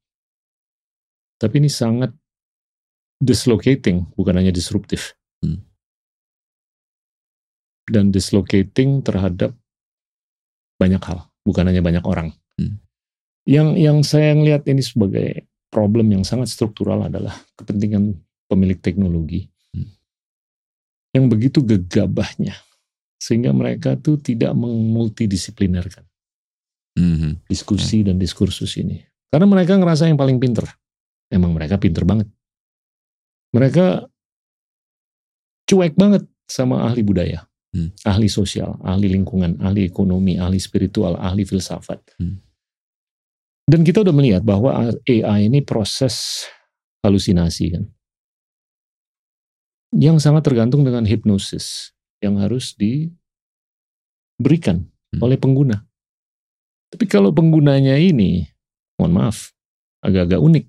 [1.37, 2.17] Tapi ini sangat
[3.21, 5.13] dislocating, bukan hanya disruptif.
[5.45, 5.69] Hmm.
[7.93, 9.53] Dan dislocating terhadap
[10.81, 12.33] banyak hal, bukan hanya banyak orang.
[12.57, 12.81] Hmm.
[13.45, 18.17] Yang yang saya ngelihat ini sebagai problem yang sangat struktural adalah kepentingan
[18.49, 19.93] pemilik teknologi Hmm.
[21.13, 22.57] yang begitu gegabahnya
[23.21, 26.09] sehingga mereka tuh tidak memultidisiplinerkan
[26.99, 27.47] Mhm.
[27.47, 28.99] diskusi dan diskursus ini.
[29.29, 30.67] Karena mereka ngerasa yang paling pinter.
[31.29, 32.27] Emang mereka pinter banget.
[33.53, 34.09] Mereka
[35.69, 37.45] cuek banget sama ahli budaya,
[37.77, 37.93] Hmm.
[38.09, 42.01] ahli sosial, ahli lingkungan, ahli ekonomi, ahli spiritual, ahli filsafat.
[42.17, 42.41] Hmm.
[43.69, 44.73] Dan kita udah melihat bahwa
[45.05, 46.49] AI ini proses
[47.05, 47.85] halusinasi kan.
[49.93, 51.93] Yang sangat tergantung dengan hipnosis
[52.25, 53.17] yang harus diberikan
[55.09, 55.25] Hmm.
[55.25, 55.85] oleh pengguna.
[56.93, 58.45] Tapi kalau penggunanya ini,
[59.01, 59.53] mohon maaf,
[60.05, 60.69] agak-agak unik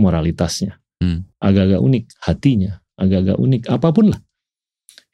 [0.00, 1.24] moralitasnya, Hmm.
[1.40, 4.20] agak-agak unik hatinya, agak-agak unik apa pun lah.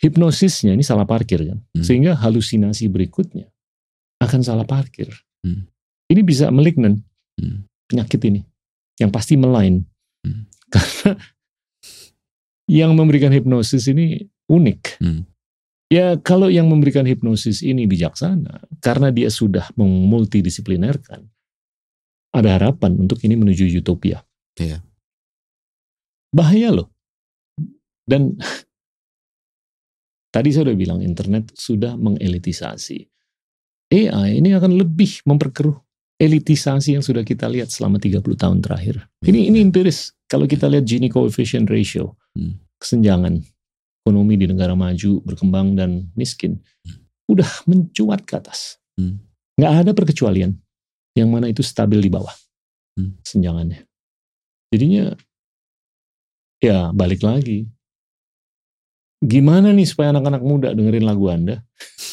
[0.02, 1.82] Hipnosisnya ini salah parkir kan, Hmm.
[1.86, 3.50] sehingga halusinasi berikutnya
[4.18, 5.10] akan salah parkir.
[5.46, 5.66] Hmm.
[6.10, 7.00] Ini bisa malignant
[7.34, 7.66] Hmm.
[7.90, 8.46] penyakit ini,
[9.02, 9.82] yang pasti melain
[10.24, 10.46] Hmm.
[10.72, 11.18] karena
[12.70, 15.02] yang memberikan hipnosis ini unik.
[15.02, 15.28] Hmm.
[15.92, 21.28] Ya kalau yang memberikan hipnosis ini bijaksana, karena dia sudah memultidisiplinerkan,
[22.32, 24.24] ada harapan untuk ini menuju utopia.
[24.56, 24.80] Iya.
[26.32, 26.88] Bahaya loh.
[28.08, 28.34] Dan
[30.34, 33.06] tadi saya udah bilang internet sudah mengelitisasi.
[33.92, 35.83] AI ini akan lebih memperkeruh
[36.20, 39.02] elitisasi yang sudah kita lihat selama 30 tahun terakhir.
[39.26, 40.14] Ini ini empiris.
[40.30, 42.58] Kalau kita lihat Gini coefficient ratio, Hmm.
[42.82, 43.38] kesenjangan
[44.02, 46.58] ekonomi di negara maju, berkembang dan miskin,
[47.30, 48.82] udah mencuat ke atas.
[48.98, 49.22] Hmm.
[49.54, 50.52] Nggak ada perkecualian
[51.14, 52.34] yang mana itu stabil di bawah
[52.98, 53.18] Hmm.
[53.22, 53.86] senjangannya.
[54.74, 55.14] Jadinya
[56.62, 57.66] ya balik lagi.
[59.24, 61.62] Gimana nih supaya anak-anak muda dengerin lagu Anda?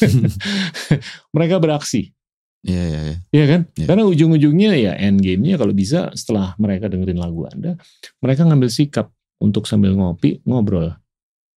[1.34, 2.14] Mereka beraksi,
[2.62, 3.16] Iya, iya, iya.
[3.34, 3.60] Iya kan?
[3.74, 3.86] Iya.
[3.90, 7.74] Karena ujung-ujungnya ya end game-nya kalau bisa setelah mereka dengerin lagu Anda,
[8.22, 9.10] mereka ngambil sikap
[9.42, 10.94] untuk sambil ngopi, ngobrol.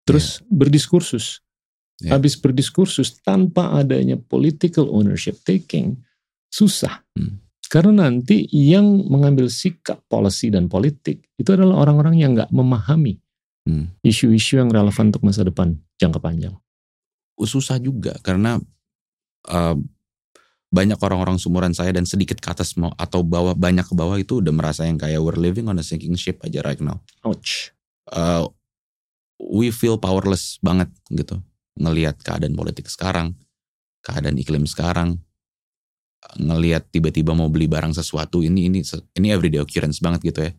[0.06, 1.46] Terus berdiskursus.
[2.02, 2.18] Iya.
[2.18, 6.02] Habis berdiskursus tanpa adanya political ownership taking,
[6.50, 7.06] susah.
[7.14, 7.40] Hmm.
[7.70, 13.22] Karena nanti yang mengambil sikap policy dan politik itu adalah orang-orang yang nggak memahami
[13.66, 13.90] Hmm.
[14.06, 16.54] isu-isu yang relevan untuk masa depan jangka panjang.
[17.36, 18.62] susah juga karena
[19.52, 19.76] uh,
[20.76, 24.44] banyak orang-orang sumuran saya dan sedikit ke atas mau atau bawah banyak ke bawah itu
[24.44, 27.00] udah merasa yang kayak we're living on a sinking ship aja right now.
[27.24, 27.72] Ouch.
[28.12, 28.52] Uh,
[29.40, 31.40] we feel powerless banget gitu
[31.80, 33.40] ngelihat keadaan politik sekarang,
[34.04, 35.24] keadaan iklim sekarang.
[36.42, 38.82] ngelihat tiba-tiba mau beli barang sesuatu ini ini
[39.14, 40.52] ini everyday occurrence banget gitu ya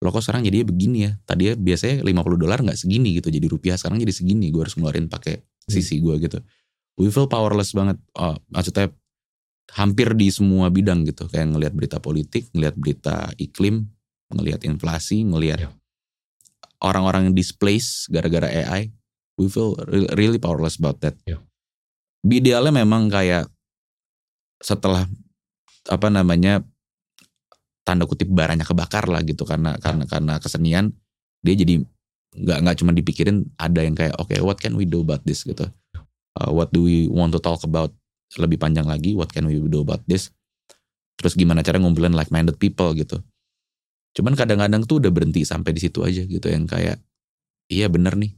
[0.00, 3.46] lo kok sekarang jadinya begini ya tadi ya biasanya 50 dolar nggak segini gitu jadi
[3.52, 6.40] rupiah sekarang jadi segini gue harus ngeluarin pakai sisi gue gitu
[6.96, 8.88] we feel powerless banget oh, maksudnya
[9.78, 11.30] hampir di semua bidang gitu.
[11.30, 13.86] Kayak ngelihat berita politik ngelihat berita iklim
[14.30, 15.70] ngelihat inflasi ngelihat Ya.
[16.80, 18.94] orang-orang yang displace gara-gara AI
[19.36, 21.16] we feel re- really powerless about that.
[21.26, 21.38] Ya.
[22.20, 23.48] idealnya memang kayak
[24.60, 25.08] setelah
[25.88, 26.60] apa namanya
[27.82, 29.42] tanda kutip baranya kebakar lah gitu.
[29.48, 30.92] Karena karena karena kesenian
[31.40, 31.80] dia jadi
[32.30, 35.42] nggak nggak cuma dipikirin ada yang kayak oke what can we do about this?
[35.42, 35.66] gitu.
[36.38, 37.90] Uh, what do we want to talk about
[38.38, 40.30] lebih panjang lagi what can we do about this?
[41.18, 43.18] Terus gimana cara ngumpulin like minded people gitu.
[44.14, 46.98] Cuman kadang-kadang tuh udah berhenti sampai di situ aja gitu yang kayak
[47.70, 48.34] iya bener nih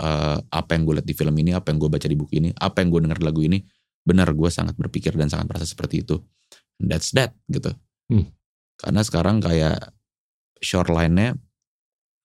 [0.00, 2.48] uh, apa yang gue lihat di film ini apa yang gue baca di buku ini
[2.56, 3.60] apa yang gue dengar di lagu ini
[4.02, 6.20] benar gue sangat berpikir dan sangat merasa seperti itu.
[6.80, 7.72] That's that gitu.
[8.10, 8.28] Hmm.
[8.82, 9.94] karena sekarang kayak
[10.58, 11.38] shoreline-nya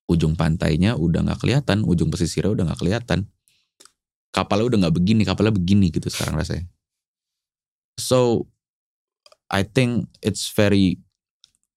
[0.10, 3.20] ujung pantainya udah nggak kelihatan ujung pesisirnya udah nggak kelihatan.
[4.34, 6.68] Kapalnya udah nggak begini kapalnya begini gitu sekarang rasanya
[7.98, 8.46] so
[9.48, 11.00] I think it's very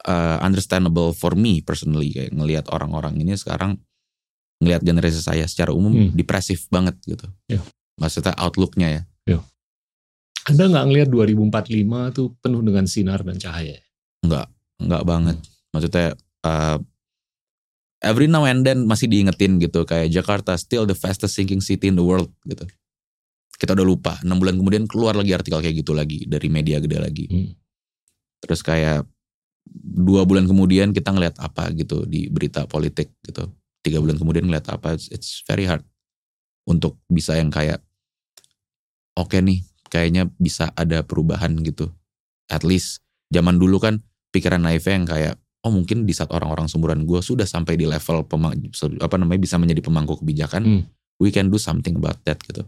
[0.03, 3.79] uh, understandable for me personally kayak ngelihat orang-orang ini sekarang
[4.59, 6.11] ngelihat generasi saya secara umum Hmm.
[6.11, 7.63] depresif banget gitu Ya.
[7.95, 9.03] maksudnya outlooknya ya
[10.47, 13.77] Anda nggak ngelihat 2045 tuh penuh dengan sinar dan cahaya.
[14.79, 15.37] nggak banget
[15.69, 16.79] maksudnya uh,
[17.99, 21.95] every now and then masih diingetin gitu kayak Jakarta still the fastest sinking city in
[21.95, 22.65] the world gitu
[23.59, 24.13] kita udah lupa.
[24.23, 27.25] Enam bulan kemudian keluar lagi artikel kayak gitu lagi dari media gede lagi.
[27.27, 27.51] Hmm.
[28.39, 29.03] terus kayak
[29.99, 33.51] dua bulan kemudian kita ngeliat apa gitu di berita politik gitu.
[33.83, 35.83] Tiga bulan kemudian ngeliat apa it's, it's very hard
[36.63, 37.83] untuk bisa yang kayak
[39.19, 39.59] oke nih
[39.91, 41.91] kayaknya bisa ada perubahan gitu.
[42.47, 43.99] At least zaman dulu kan
[44.31, 45.35] pikiran naifnya yang kayak
[45.67, 48.55] oh mungkin di saat orang-orang sumuran gue sudah sampai di level pemang,
[49.03, 50.83] apa namanya bisa menjadi pemangku kebijakan Hmm.
[51.19, 52.63] we can do something about that gitu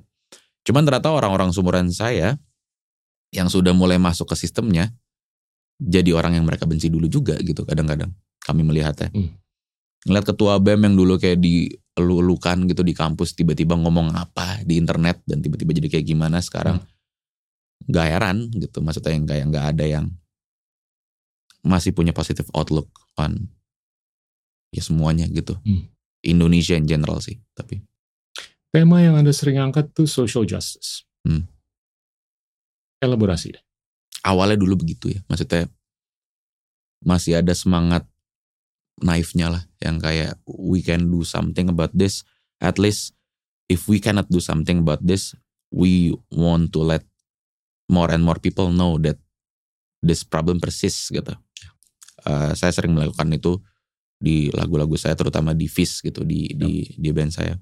[0.62, 2.38] cuman ternyata orang-orang sumuran saya
[3.32, 4.92] yang sudah mulai masuk ke sistemnya
[5.82, 9.34] jadi orang yang mereka benci dulu juga gitu kadang-kadang kami melihatnya Hmm.
[10.06, 15.22] ngeliat ketua BEM yang dulu kayak dielu-elukan gitu di kampus tiba-tiba ngomong apa di internet
[15.26, 16.82] dan tiba-tiba jadi kayak gimana sekarang
[17.90, 20.06] nggak heran gitu maksudnya yang kayak nggak ada yang
[21.62, 23.50] masih punya positive outlook on
[24.70, 25.86] ya semuanya gitu Hmm.
[26.22, 27.82] Indonesia in general sih tapi
[28.72, 31.04] Tema yang Anda sering angkat tuh social justice.
[31.28, 31.46] Hmm.
[33.04, 33.64] Elaborasi deh.
[34.22, 35.66] awalnya dulu begitu ya maksudnya
[37.02, 38.06] masih ada semangat
[39.02, 42.22] naifnya lah yang kayak we can do something about this
[42.62, 43.18] at least
[43.66, 45.34] if we cannot do something about this
[45.74, 47.02] we want to let
[47.90, 49.18] more and more people know that
[50.06, 51.34] this problem persists gitu
[52.22, 53.58] Eh, saya sering melakukan itu
[54.22, 57.58] di lagu-lagu saya terutama di Fish gitu di di di band saya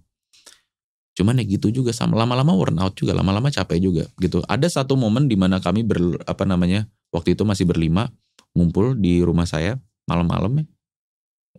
[1.19, 4.39] cuman ya gitu juga sama lama-lama worn out juga lama-lama capek juga gitu.
[4.47, 8.07] Ada satu momen di mana kami ber apa namanya waktu itu masih berlima
[8.55, 9.75] ngumpul di rumah saya
[10.07, 10.65] malam-malam ya.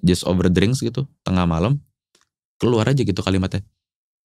[0.00, 1.76] Just over drinks gitu tengah malam
[2.56, 3.61] keluar aja gitu kalimatnya.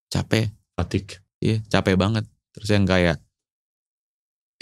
[0.07, 0.55] Capek.
[0.79, 1.19] Fatik.
[1.43, 2.31] iya capek banget.
[2.55, 3.19] Terus yang kayak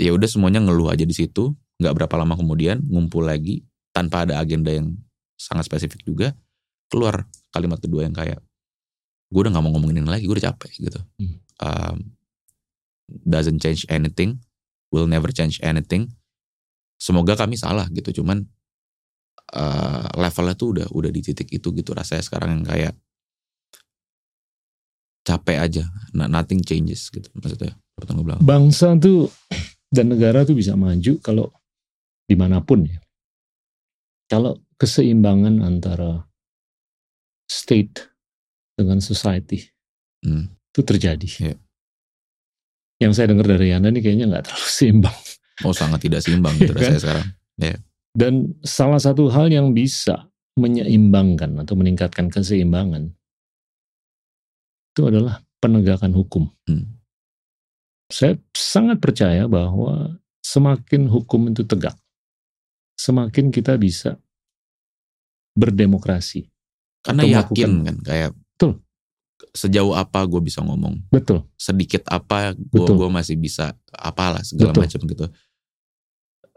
[0.00, 4.40] ya udah semuanya ngeluh aja di situ nggak berapa lama kemudian ngumpul lagi tanpa ada
[4.40, 4.96] agenda yang
[5.36, 6.32] sangat spesifik juga
[6.88, 8.40] keluar kalimat kedua yang kayak
[9.33, 11.01] gue udah nggak mau ngomongin ini lagi gue udah capek gitu.
[11.16, 11.37] Hmm.
[11.62, 11.97] Um,
[13.09, 14.37] doesn't change anything
[14.93, 16.12] will never change anything.
[17.01, 18.22] Semoga kami salah gitu.
[18.22, 18.45] Cuman
[19.57, 21.97] uh, levelnya tuh udah udah di titik itu gitu.
[21.97, 22.95] Rasanya sekarang yang kayak
[25.24, 25.85] capek aja.
[26.14, 27.74] Nah, nothing changes gitu maksudnya.
[27.97, 29.33] Pertama gue bilang Bangsa tuh
[29.95, 31.49] dan negara tuh bisa maju kalau
[32.28, 33.01] di mana pun ya.
[34.30, 36.24] Kalau keseimbangan antara
[37.49, 38.11] state
[38.78, 39.68] dengan society
[40.24, 41.28] hmm, itu terjadi.
[41.52, 41.56] Iya.
[43.02, 45.18] Yang saya dengar dari Anda nih kayaknya nggak terlalu seimbang.
[45.68, 46.80] oh sangat tidak seimbang gitu Iya kan?
[46.80, 47.26] rasanya sekarang
[48.12, 48.32] Dan
[48.64, 50.28] salah satu hal yang bisa
[50.60, 53.08] menyeimbangkan atau meningkatkan keseimbangan
[54.92, 56.52] itu adalah penegakan hukum.
[56.68, 57.00] Hmm.
[58.12, 61.96] Saya sangat percaya bahwa semakin hukum itu tegak,
[63.00, 64.20] semakin kita bisa
[65.56, 66.52] berdemokrasi.
[67.02, 68.30] karena yakin kan kayak.
[69.51, 71.43] Sejauh apa gue bisa ngomong Betul.
[71.59, 75.26] sedikit apa gue gue masih bisa apalah segala macam gitu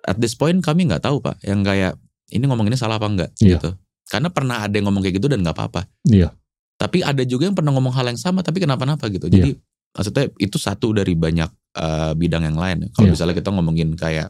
[0.06, 1.98] at this point kami nggak tahu pak yang kayak
[2.30, 3.58] ini ngomong ini salah apa enggak Iya.
[3.58, 3.70] gitu
[4.06, 6.30] karena pernah ada yang ngomong kayak gitu dan nggak apa-apa Iya.
[6.78, 9.58] tapi ada juga yang pernah ngomong hal yang sama tapi kenapa-napa gitu jadi
[9.96, 13.14] maksudnya itu satu dari banyak eh, bidang yang lain kalau Iya.
[13.18, 14.30] misalnya kita ngomongin kayak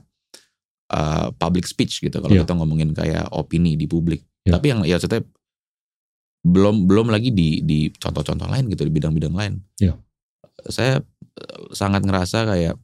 [0.93, 2.45] uh, public speech gitu kalau Iya.
[2.45, 4.21] kita ngomongin kayak opini di publik.
[4.45, 4.53] Iya.
[4.57, 5.21] Tapi yang ya maksudnya
[6.45, 9.53] belum belum lagi di di contoh-contoh lain gitu di bidang-bidang lain.
[9.81, 9.97] Iya.
[10.69, 12.75] Saya eh, sangat ngerasa kayak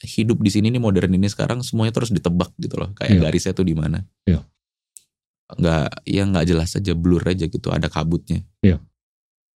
[0.00, 2.94] hidup di sini nih modern ini sekarang semuanya terus ditebak gitu loh.
[2.94, 3.20] Kayak Iya.
[3.26, 4.00] garisnya tuh di mana.
[4.24, 4.46] Iya.
[5.50, 8.46] Nggak ya nggak jelas aja blur aja gitu ada kabutnya.
[8.62, 8.78] Iya.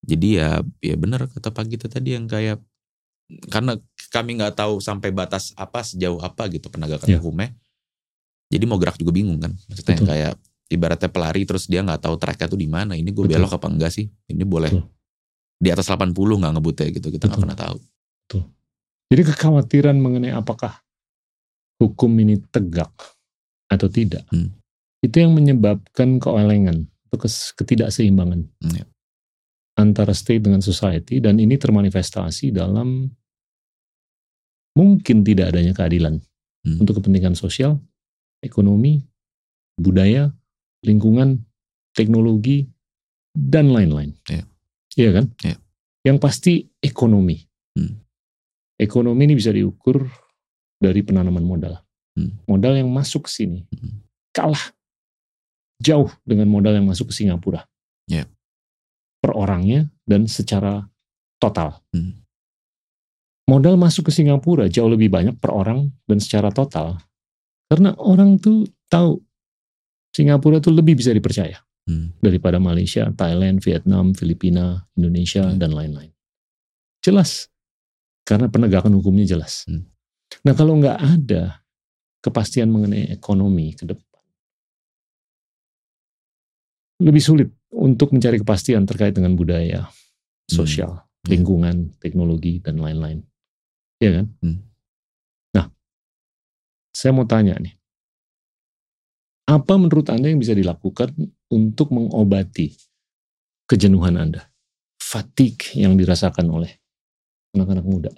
[0.05, 2.59] Jadi ya ya benar kata Pak Gita tadi yang kayak
[3.49, 3.79] karena
[4.13, 7.23] kami nggak tahu sampai batas apa sejauh apa gitu penegakan Iya.
[7.23, 7.55] hukumnya.
[8.53, 9.55] Jadi mau gerak juga bingung kan.
[9.71, 10.09] Maksudnya Betul.
[10.11, 10.35] kayak
[10.71, 12.97] ibaratnya pelari terus dia nggak tahu tracknya tuh di mana.
[12.97, 13.43] Ini gue Betul.
[13.45, 14.07] belok apa enggak sih?
[14.09, 14.85] Ini boleh Betul.
[15.61, 17.09] di atas 80 nggak ngebutnya gitu.
[17.13, 17.43] Kita nggak Betul.
[17.45, 17.79] pernah tahu.
[19.05, 20.81] Jadi kekhawatiran mengenai apakah
[21.79, 22.91] hukum ini tegak
[23.69, 24.51] atau tidak, Hmm.
[25.05, 27.19] itu yang menyebabkan keolengan atau
[27.55, 28.85] ketidakseimbangan Hmm, ya.
[29.79, 33.07] antara state dengan society dan ini termanifestasi dalam
[34.75, 36.19] mungkin tidak adanya keadilan
[36.65, 36.81] Hmm.
[36.81, 37.77] untuk kepentingan sosial,
[38.41, 39.05] ekonomi,
[39.77, 40.33] budaya,
[40.85, 41.43] lingkungan,
[41.97, 42.69] teknologi,
[43.35, 44.15] dan lain-lain.
[44.31, 44.45] Iya.
[44.95, 45.27] Iya kan?
[45.43, 45.57] Iya.
[46.05, 47.43] Yang pasti ekonomi.
[47.75, 47.99] Hmm.
[48.79, 50.07] Ekonomi ini bisa diukur
[50.79, 51.75] dari penanaman modal.
[52.15, 52.39] Hmm.
[52.47, 54.05] Modal yang masuk ke sini Hmm.
[54.31, 54.71] kalah
[55.83, 57.67] jauh dengan modal yang masuk ke Singapura.
[58.07, 58.31] Iya.
[59.19, 60.87] Per orangnya dan secara
[61.43, 61.83] total.
[61.91, 62.23] Hmm.
[63.45, 66.97] Modal masuk ke Singapura jauh lebih banyak per orang dan secara total.
[67.69, 69.21] Karena orang tuh tahu
[70.15, 72.15] Singapura tuh lebih bisa dipercaya Hmm.
[72.23, 75.59] daripada Malaysia, Thailand, Vietnam, Filipina, Indonesia, Hmm.
[75.61, 76.15] dan lain-lain.
[77.05, 77.51] Jelas.
[78.25, 79.69] Karena penegakan hukumnya jelas.
[79.69, 79.85] Hmm.
[80.49, 81.61] Nah kalau nggak ada
[82.25, 84.23] kepastian mengenai ekonomi ke depan,
[87.05, 89.91] lebih sulit untuk mencari kepastian terkait dengan budaya,
[90.49, 91.29] sosial, Hmm.
[91.29, 93.21] lingkungan, teknologi, dan lain-lain.
[94.01, 94.27] Iya kan?
[94.41, 94.59] Hmm.
[95.53, 95.67] Nah,
[96.97, 97.77] saya mau tanya nih.
[99.45, 101.13] Apa menurut Anda yang bisa dilakukan
[101.53, 102.73] untuk mengobati
[103.69, 104.49] kejenuhan Anda?
[104.97, 106.73] Fatigue yang dirasakan oleh
[107.53, 108.13] anak-anak muda.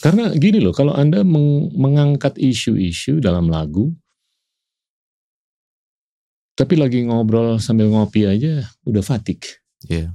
[0.00, 3.92] Karena gini loh, kalau Anda meng- mengangkat isu-isu dalam lagu,
[6.56, 9.60] tapi lagi ngobrol sambil ngopi aja udah fatigue.
[9.88, 10.12] Iya.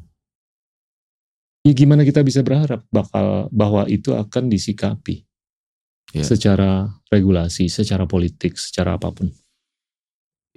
[1.65, 5.26] Ya gimana kita bisa berharap bakal bahwa itu akan disikapi
[6.16, 6.24] Iya.
[6.24, 9.28] secara regulasi, secara politik, secara apa pun.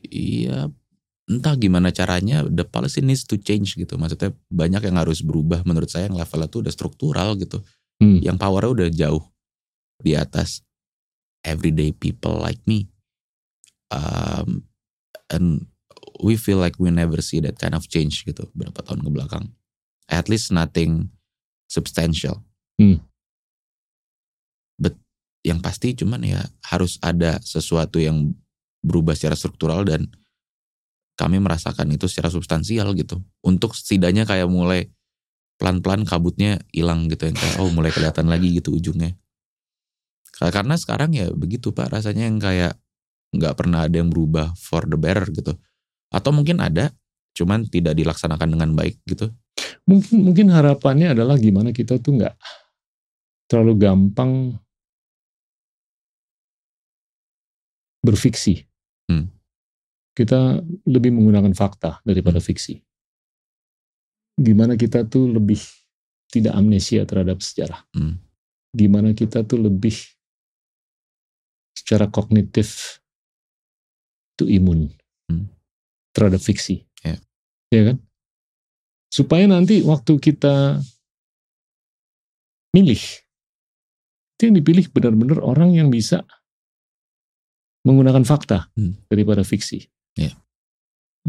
[0.06, 0.70] Iya,
[1.26, 3.98] entah gimana caranya the policy needs to change gitu.
[3.98, 7.59] Maksudnya banyak yang harus berubah menurut saya yang levelnya tuh udah struktural gitu.
[7.98, 8.22] Hmm.
[8.22, 9.24] Yang powernya udah jauh
[9.98, 10.62] di atas
[11.42, 12.86] everyday people like me.
[13.90, 14.70] Um,
[15.34, 15.66] and
[16.22, 19.50] we feel like we never see that kind of change gitu berapa tahun ke belakang.
[20.06, 21.11] At least nothing
[21.66, 22.46] substantial.
[22.78, 23.02] Hmm.
[24.78, 24.94] But
[25.47, 28.34] yang pasti cuman ya harus ada sesuatu yang
[28.82, 30.07] berubah secara struktural dan
[31.18, 33.18] kami merasakan itu secara substansial gitu.
[33.43, 34.86] Untuk setidaknya kayak mulai
[35.59, 39.18] pelan-pelan kabutnya hilang gitu yang kayak oh mulai kelihatan lagi gitu ujungnya.
[40.30, 42.78] Ka- Karena sekarang ya begitu Pak rasanya yang kayak
[43.34, 45.59] nggak pernah ada yang berubah for the better gitu.
[46.14, 46.95] Atau mungkin ada
[47.34, 49.34] cuman tidak dilaksanakan dengan baik gitu.
[49.91, 52.34] Mungkin mungkin harapannya adalah gimana kita tuh nggak
[53.51, 54.55] terlalu gampang
[58.09, 58.64] berfiksi.
[59.12, 59.28] Hmm.
[60.16, 62.80] Kita lebih menggunakan fakta daripada fiksi.
[64.38, 65.61] Gimana kita tuh lebih
[66.32, 67.84] tidak amnesia terhadap sejarah.
[67.92, 68.16] Hmm.
[68.72, 69.94] Gimana kita tuh lebih
[71.76, 73.00] secara kognitif
[74.38, 74.88] tuh imun
[75.28, 75.44] Hmm.
[76.16, 76.88] terhadap fiksi.
[77.04, 77.20] Ya.
[77.68, 77.96] Ya kan?
[79.12, 80.80] Supaya nanti waktu kita
[82.72, 83.02] milih,
[84.36, 86.24] itu yang dipilih benar-benar orang yang bisa
[87.87, 88.99] menggunakan fakta Hmm.
[89.07, 89.87] daripada fiksi.
[90.18, 90.35] Ya.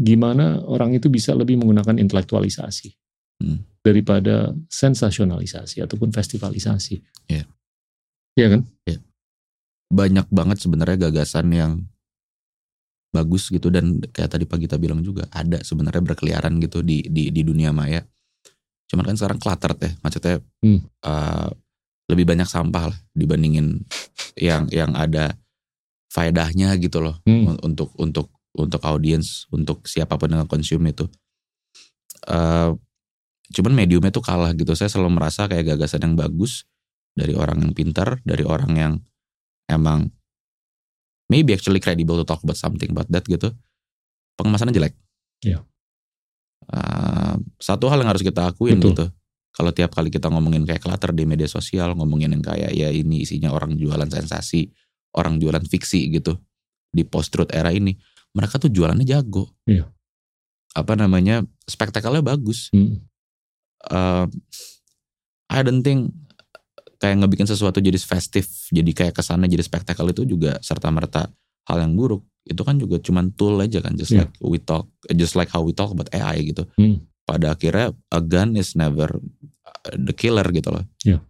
[0.00, 2.94] Gimana orang itu bisa lebih menggunakan intelektualisasi
[3.40, 3.64] Hmm.
[3.84, 7.00] daripada sensasionalisasi ataupun festivalisasi.
[7.30, 7.44] Ya.
[8.36, 8.62] Iya kan?
[9.90, 11.72] Banyak banget sebenarnya gagasan yang
[13.10, 17.34] bagus gitu dan kayak tadi Pak Gita bilang juga ada sebenarnya berkeliaran gitu di di
[17.34, 17.98] di dunia maya.
[18.86, 20.80] Cuman kan sekarang cluttered ya, maksudnya Hmm.
[21.02, 21.50] uh,
[22.06, 23.82] lebih banyak sampah lah dibandingin
[24.38, 25.34] yang yang ada
[26.10, 27.54] faedahnya gitu loh Hmm.
[27.54, 31.06] un- untuk untuk untuk audiens, untuk siapa pun yang konsum itu.
[32.26, 32.74] Uh,
[33.54, 34.74] cuman mediumnya tuh kalah gitu.
[34.74, 36.66] Saya selalu merasa kayak gagasan yang bagus
[37.14, 38.92] dari orang yang pintar, dari orang yang
[39.70, 40.10] emang
[41.30, 43.54] maybe actually credible to talk about something about that gitu.
[44.34, 44.98] Pengemasannya jelek.
[45.46, 45.62] Iya.
[46.70, 48.90] Uh, satu hal yang harus kita akuin Betul.
[48.92, 49.06] gitu.
[49.50, 53.22] Kalau tiap kali kita ngomongin kayak clutter di media sosial, ngomongin yang kayak ya ini
[53.26, 54.70] isinya orang jualan sensasi,
[55.14, 56.38] orang jualan fiksi gitu
[56.90, 57.94] di post truth era ini
[58.30, 59.86] mereka tuh jualannya jago Iya.
[60.72, 63.02] apa namanya spektakelnya bagus Hmm.
[63.86, 64.26] uh,
[65.50, 66.14] I don't think
[67.00, 71.26] kayak ngebikin sesuatu jadi festif, jadi kayak kesannya jadi spektakel itu juga serta merta
[71.66, 72.22] hal yang buruk.
[72.44, 74.28] Itu kan juga cuman tool aja kan, just Yeah.
[74.28, 76.68] like we talk, just like how we talk about AI gitu.
[76.76, 77.02] Hmm.
[77.24, 80.84] Pada akhirnya a gun is never uh, the killer gitu loh.
[81.02, 81.24] Yeah.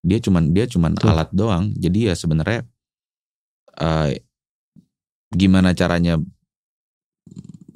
[0.00, 1.12] Dia cuman dia cuman Betul.
[1.12, 1.70] alat doang.
[1.76, 2.64] Jadi ya sebenarnya
[3.78, 4.10] uh,
[5.32, 6.20] gimana caranya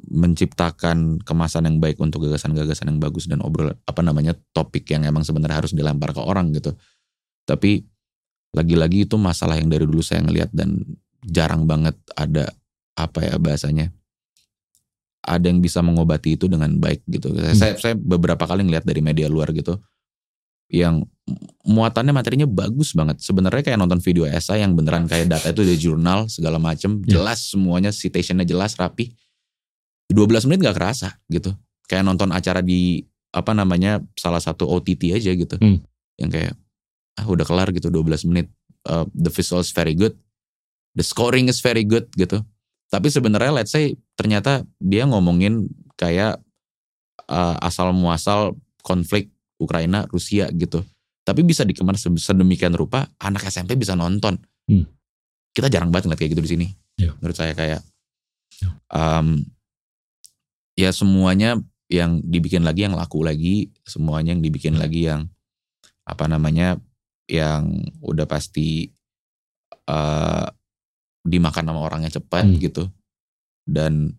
[0.06, 5.26] menciptakan kemasan yang baik untuk gagasan-gagasan yang bagus dan obrol apa namanya topik yang emang
[5.26, 6.72] sebenarnya harus dilempar ke orang gitu.
[7.44, 7.84] Tapi
[8.56, 10.80] lagi-lagi itu masalah yang dari dulu saya ngelihat dan
[11.26, 12.48] jarang banget ada
[12.96, 13.92] apa ya bahasanya
[15.26, 17.34] ada yang bisa mengobati itu dengan baik gitu.
[17.34, 17.58] Saya Hmm.
[17.58, 19.76] saya, saya beberapa kali ngelihat dari media luar gitu
[20.70, 21.06] yang
[21.66, 23.18] muatannya materinya bagus banget.
[23.22, 27.18] Sebenarnya kayak nonton video esai yang beneran kayak data itu dari jurnal segala macem Ya.
[27.18, 29.10] jelas semuanya citationnya jelas rapi.
[30.10, 31.50] 12 menit nggak kerasa gitu.
[31.90, 33.02] Kayak nonton acara di
[33.34, 35.58] apa namanya salah satu OTT aja gitu.
[35.58, 35.82] Hmm.
[36.18, 36.54] Yang kayak
[37.18, 38.46] ah udah kelar gitu 12 menit.
[38.86, 40.14] Uh, the visual is very good.
[40.94, 42.46] The scoring is very good gitu.
[42.86, 45.66] Tapi sebenarnya let's say ternyata dia ngomongin
[45.98, 46.38] kayak
[47.26, 48.54] uh, asal muasal
[48.86, 50.84] konflik Ukraina Rusia gitu.
[51.26, 54.38] Tapi bisa dikemas sedemikian rupa anak SMP bisa nonton.
[54.68, 54.86] Hmm.
[55.50, 56.66] Kita jarang banget ngeliat kayak gitu di sini.
[56.96, 57.12] Ya.
[57.18, 57.80] Menurut saya kayak
[58.56, 58.72] Ya.
[58.88, 59.44] um,
[60.78, 61.60] ya semuanya
[61.92, 65.28] yang dibikin lagi yang laku lagi, semuanya yang dibikin lagi yang
[66.08, 66.80] apa namanya
[67.28, 68.88] yang udah pasti
[69.90, 70.46] uh,
[71.26, 72.56] dimakan sama orangnya cepat Hmm.
[72.62, 72.86] gitu
[73.66, 74.14] dan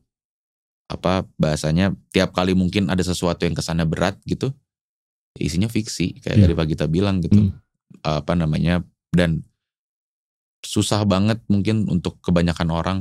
[0.88, 4.51] apa bahasanya tiap kali mungkin ada sesuatu yang kesannya berat gitu
[5.39, 6.43] isinya fiksi kayak Iya.
[6.47, 7.53] tadi Pak Gita bilang gitu Hmm.
[8.03, 9.43] apa namanya dan
[10.61, 12.97] susah banget mungkin untuk kebanyakan orang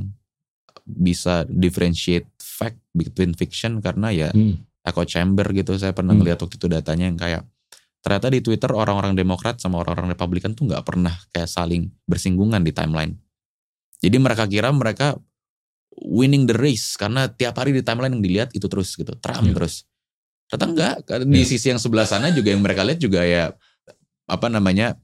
[0.87, 4.62] bisa differentiate fact between fiction karena ya Hmm.
[4.87, 6.22] echo chamber gitu saya pernah Hmm.
[6.22, 7.43] ngeliat waktu itu datanya yang kayak
[8.07, 12.70] ternyata di Twitter orang-orang Demokrat sama orang-orang Republikan tuh nggak pernah kayak saling bersinggungan di
[12.70, 13.18] timeline.
[13.99, 15.18] Jadi mereka kira mereka
[16.07, 19.55] winning the race karena tiap hari di timeline yang dilihat itu terus gitu, Trump Iya.
[19.59, 19.89] terus.
[20.47, 20.94] Ternyata enggak,
[21.26, 21.49] di Iya.
[21.49, 23.51] sisi yang sebelah sana juga yang mereka lihat juga ya
[24.26, 24.94] apa namanya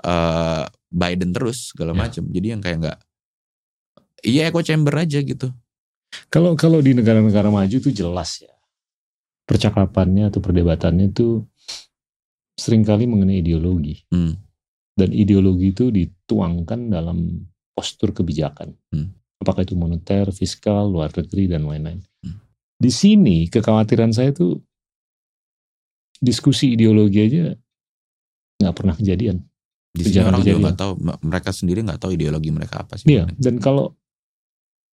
[0.00, 2.00] eh Biden terus segala Iya.
[2.00, 2.24] macam.
[2.32, 2.98] Jadi yang kayak enggak
[4.20, 5.48] iya echo chamber aja gitu.
[6.28, 8.52] Kalau kalau di negara-negara maju tuh jelas ya.
[9.46, 11.44] Percakapannya atau perdebatannya tuh
[12.54, 14.04] sering kali mengenai ideologi.
[14.12, 14.36] Hmm.
[14.94, 18.76] Dan ideologi itu dituangkan dalam postur kebijakan.
[18.92, 19.16] Hmm.
[19.40, 22.04] Apakah itu moneter, fiskal, luar negeri, dan lain-lain.
[22.20, 22.36] Hmm.
[22.76, 24.60] Di sini kekhawatiran saya tuh
[26.20, 27.56] diskusi ideologi aja
[28.60, 29.40] nggak pernah kejadian.
[29.90, 30.62] Di sini orang juga kejadian.
[30.62, 30.92] nggak tahu,
[31.26, 33.08] mereka sendiri nggak tahu ideologi mereka apa sih.
[33.08, 33.96] Iya, dan kalau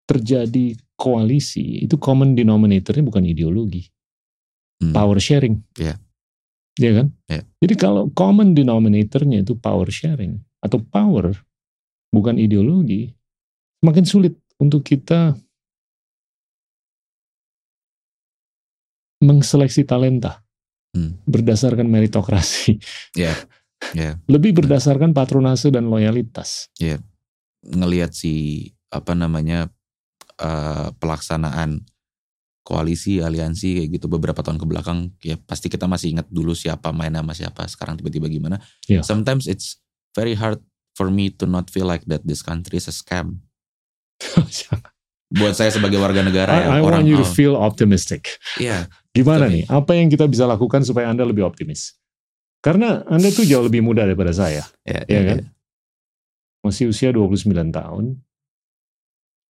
[0.07, 3.91] terjadi koalisi, itu common denominatornya bukan ideologi.
[4.77, 4.93] Hmm.
[4.93, 5.57] power sharing.
[5.73, 5.97] Iya.
[6.77, 7.07] Iya kan?
[7.25, 7.41] Iya.
[7.65, 11.33] Jadi kalau common denominatornya itu power sharing atau power
[12.13, 13.09] bukan ideologi,
[13.81, 15.33] semakin sulit untuk kita
[19.25, 20.45] mengseleksi talenta
[20.95, 21.19] Hmm.
[21.27, 22.79] berdasarkan meritokrasi.
[23.13, 23.35] Iya.
[23.93, 24.17] Iya.
[24.25, 26.71] Lebih berdasarkan patronase dan loyalitas.
[27.67, 29.67] ngelihat si apa namanya
[30.39, 31.83] eh, pelaksanaan
[32.63, 36.91] koalisi aliansi kayak gitu beberapa tahun ke belakang ya pasti kita masih ingat dulu siapa
[36.91, 39.03] main sama siapa sekarang tiba-tiba gimana Iya.
[39.03, 39.79] sometimes it's
[40.15, 40.59] very hard
[40.95, 43.39] for me to not feel like that this country is a scam
[45.27, 48.39] buat saya sebagai warga negara ya I, I orang want you to feel optimistic.
[48.63, 48.87] iya
[49.17, 49.63] Gimana Tapi- nih?
[49.65, 51.97] Apa yang kita bisa lakukan supaya Anda lebih optimis?
[52.61, 54.61] Karena Anda tuh jauh lebih muda daripada saya.
[54.85, 55.37] ya, Iya ya, kan?
[55.41, 55.47] ya.
[56.61, 58.21] Masih usia 29 tahun.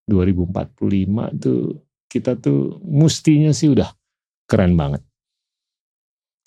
[0.08, 3.92] 2045 tuh kita tuh mustinya sih udah
[4.48, 5.04] keren banget.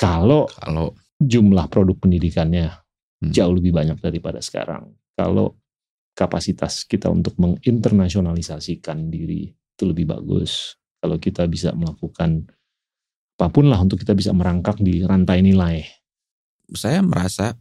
[0.00, 2.72] Kalau kalau jumlah produk pendidikannya
[3.20, 3.32] Hmm.
[3.36, 4.96] jauh lebih banyak daripada sekarang.
[5.12, 5.60] Kalau
[6.16, 10.80] kapasitas kita untuk menginternasionalisasikan diri itu lebih bagus.
[10.96, 12.48] Kalau kita bisa melakukan
[13.40, 15.80] apa pun lah untuk kita bisa merangkak di rantai nilai.
[16.76, 17.56] saya merasa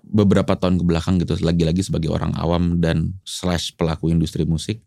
[0.00, 4.80] beberapa tahun ke belakang gitu lagi-lagi sebagai orang awam dan slash pelaku industri musik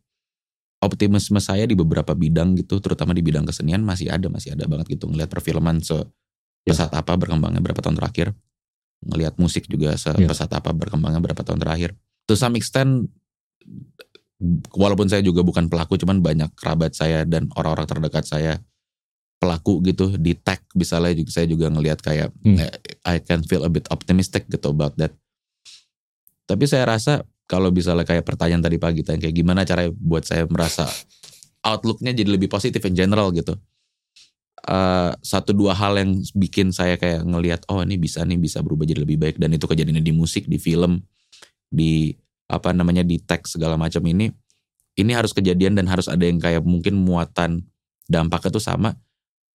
[0.82, 4.98] optimisme saya di beberapa bidang gitu terutama di bidang kesenian masih ada masih ada banget
[4.98, 5.06] gitu.
[5.06, 8.34] Ngelihat perfilman sepesat apa berkembangnya berapa tahun terakhir
[9.02, 11.94] ngelihat musik juga sepesat apa berkembangnya berapa tahun terakhir.
[12.26, 13.10] To some extent
[14.74, 18.58] walaupun saya juga bukan pelaku cuman banyak kerabat saya dan orang-orang terdekat saya
[19.42, 22.62] pelaku gitu di tech misalnya juga saya juga ngelihat kayak Hmm.
[22.62, 22.70] eh,
[23.10, 25.18] I can feel a bit optimistic gitu about that.
[26.46, 30.46] Tapi saya rasa kalau misalnya kayak pertanyaan tadi pagi tanya kayak gimana cara buat saya
[30.46, 30.86] merasa
[31.66, 33.58] outlooknya jadi lebih positif in general gitu.
[34.62, 38.86] Eh, satu dua hal yang bikin saya kayak ngelihat oh ini bisa nih bisa berubah
[38.86, 41.02] jadi lebih baik dan itu kejadiannya di musik, di film,
[41.66, 42.14] di
[42.46, 44.30] apa namanya di teks segala macam ini
[45.00, 47.64] ini harus kejadian dan harus ada yang kayak mungkin muatan
[48.06, 48.92] dampaknya tuh sama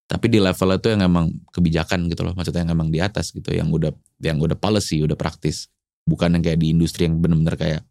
[0.06, 3.50] tapi di level itu yang emang kebijakan gitu loh maksudnya yang emang di atas gitu
[3.50, 3.90] yang udah
[4.22, 5.66] yang udah policy udah praktis.
[6.06, 7.82] Bukan yang kayak di industri yang bener-bener kayak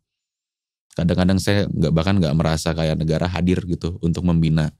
[0.95, 4.71] kadang-kadang saya nggak bahkan nggak merasa kayak negara hadir gitu untuk membina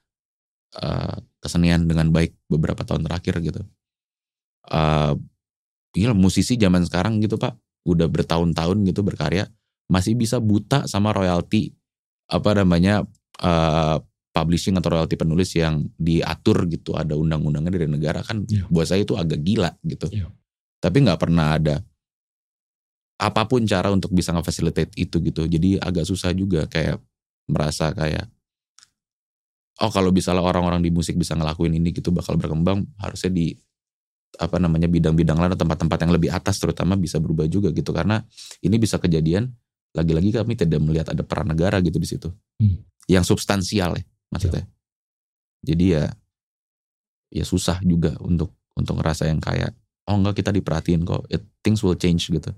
[0.79, 3.61] uh, kesenian dengan baik beberapa tahun terakhir gitu.
[4.71, 5.19] Uh,
[5.91, 9.51] gila musisi zaman sekarang gitu pak udah bertahun-tahun gitu berkarya
[9.91, 11.75] masih bisa buta sama royalti
[12.25, 13.05] apa namanya
[13.43, 14.01] uh,
[14.35, 18.67] publishing atau royalti penulis yang diatur gitu ada undang-undangnya dari negara kan Iya.
[18.67, 20.27] buat saya itu agak gila gitu Iya.
[20.83, 21.79] tapi nggak pernah ada
[23.15, 26.99] apa pun cara untuk bisa ngefacilitate itu gitu jadi agak susah juga kayak
[27.47, 28.27] merasa kayak
[29.79, 33.55] oh kalau misalnya orang-orang di musik bisa ngelakuin ini gitu bakal berkembang harusnya di
[34.35, 38.19] apa namanya bidang-bidang lain atau tempat-tempat yang lebih atas terutama bisa berubah juga gitu karena
[38.59, 39.47] ini bisa kejadian
[39.95, 42.27] lagi-lagi kami tidak melihat ada peran negara gitu di situ
[42.59, 42.83] Hmm.
[43.07, 44.03] yang substansial ya
[44.33, 44.65] maksudnya
[45.65, 46.03] jadi ya
[47.33, 49.73] ya susah juga untuk untuk ngerasa yang kayak
[50.05, 52.51] oh enggak kita diperhatiin kok It- things will change gitu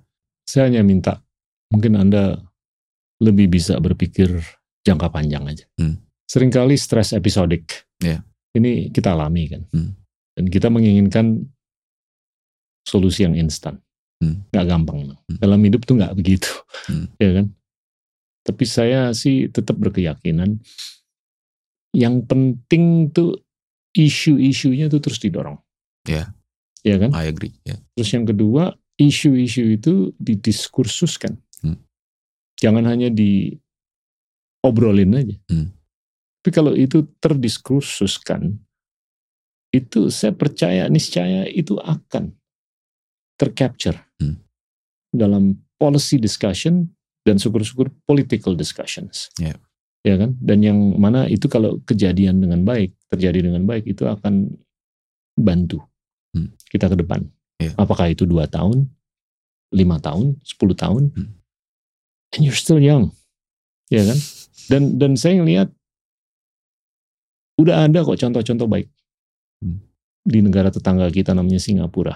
[0.47, 1.19] Saya hanya minta
[1.67, 2.39] mungkin Anda
[3.19, 4.31] lebih bisa berpikir
[4.87, 5.65] jangka panjang aja.
[5.75, 5.99] Hmm.
[6.23, 7.83] Seringkali stres episodik.
[7.99, 8.23] Iya.
[8.55, 9.67] Ini kita alami kan.
[9.75, 9.91] Hmm.
[10.31, 11.43] Dan kita menginginkan
[12.87, 13.83] solusi yang instan.
[14.23, 14.47] Hmm.
[14.55, 14.97] Nggak gampang.
[15.27, 15.37] Hmm.
[15.43, 16.47] Dalam hidup tuh nggak begitu.
[16.87, 17.11] Hmm.
[17.23, 17.51] Ya kan?
[18.47, 20.63] Tapi saya sih tetap berkeyakinan
[21.97, 23.41] yang penting tuh
[23.97, 25.57] isu-isunya tuh terus didorong.
[26.05, 26.29] Iya.
[26.85, 27.09] Ya kan?
[27.17, 31.41] I agree ya Terus yang kedua, isu-isu itu didiskursuskan.
[31.65, 31.81] Hmm.
[32.61, 33.57] Jangan hanya diobrolin
[35.17, 35.33] aja.
[35.49, 35.73] Hmm.
[36.39, 38.61] Tapi kalau itu terdiskursuskan,
[39.73, 42.37] itu saya percaya, niscaya itu akan
[43.35, 44.37] tercapture Hmm.
[45.13, 46.89] dalam policy discussion
[47.21, 49.29] dan syukur-syukur political discussions.
[49.37, 49.61] Yeah.
[50.07, 50.39] Ya kan?
[50.39, 54.55] Dan yang mana itu kalau kejadian dengan baik, terjadi dengan baik, itu akan
[55.35, 55.83] bantu
[56.31, 56.55] Hmm.
[56.71, 57.27] kita ke depan.
[57.59, 57.75] Yeah.
[57.75, 58.87] Apakah itu dua tahun,
[59.75, 61.35] lima tahun, 10 tahun, Hmm.
[62.31, 63.11] and you're still young,
[63.91, 64.15] ya kan?
[64.71, 65.71] Dan dan saya ngelihat
[67.57, 68.87] udah ada kok contoh-contoh baik
[69.59, 69.81] Hmm.
[70.23, 72.13] di negara tetangga kita namanya Singapura,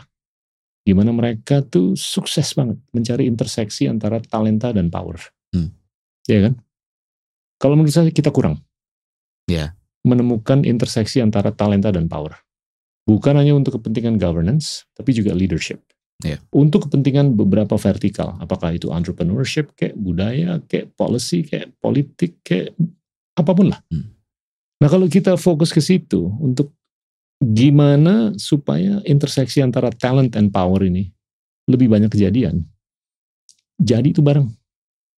[0.86, 5.18] di mana mereka tuh sukses banget mencari interseksi antara talenta dan power,
[5.52, 5.74] Hmm.
[6.30, 6.54] ya kan?
[7.62, 8.58] Kalau menurut saya kita kurang,
[9.46, 9.78] Ya.
[10.02, 12.34] menemukan interseksi antara talenta dan power.
[13.06, 15.78] Bukan hanya untuk kepentingan governance, tapi juga leadership.
[16.26, 16.42] Ya.
[16.54, 22.74] Untuk kepentingan beberapa vertikal, apakah itu entrepreneurship, kayak budaya, kayak policy, kayak politik, kayak
[23.38, 23.82] apa pun lah.
[23.90, 24.14] Hmm.
[24.82, 26.74] Nah kalau kita fokus ke situ untuk
[27.42, 31.10] gimana supaya interseksi antara talent and power ini
[31.66, 32.66] lebih banyak kejadian,
[33.82, 34.46] jadi itu bareng.